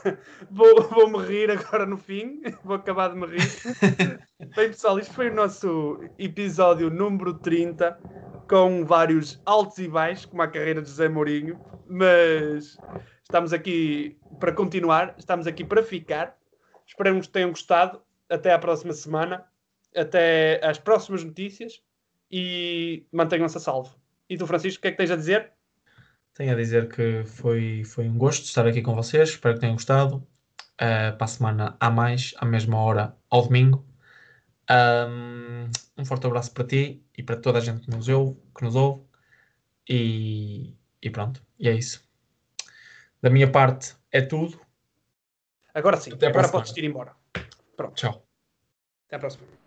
[0.50, 2.40] vou, vou me rir agora no fim.
[2.62, 3.40] Vou acabar de me rir.
[4.54, 7.98] Bem, pessoal, isto foi o nosso episódio número 30,
[8.48, 11.60] com vários altos e baixos, como a carreira de José Mourinho.
[11.88, 12.78] Mas
[13.22, 16.38] estamos aqui para continuar, estamos aqui para ficar.
[16.86, 18.00] Esperamos que tenham gostado.
[18.28, 19.44] Até à próxima semana.
[19.96, 21.82] Até às próximas notícias.
[22.30, 23.96] E mantenham-se a salvo.
[24.30, 25.53] E tu, Francisco, o que é que tens a dizer?
[26.34, 29.30] Tenho a dizer que foi, foi um gosto estar aqui com vocês.
[29.30, 30.16] Espero que tenham gostado.
[30.16, 33.84] uh, para a semana há mais, à mesma hora, ao domingo.
[34.70, 38.36] Um, um forte abraço para ti e para toda a gente que nos ouve.
[38.56, 39.04] Que nos ouve.
[39.88, 42.02] E, e pronto, e é isso.
[43.22, 44.60] Da minha parte é tudo.
[45.72, 47.14] Agora sim, Até agora podes ir embora.
[47.76, 47.94] Pronto.
[47.94, 48.26] Tchau.
[49.06, 49.63] Até a próxima.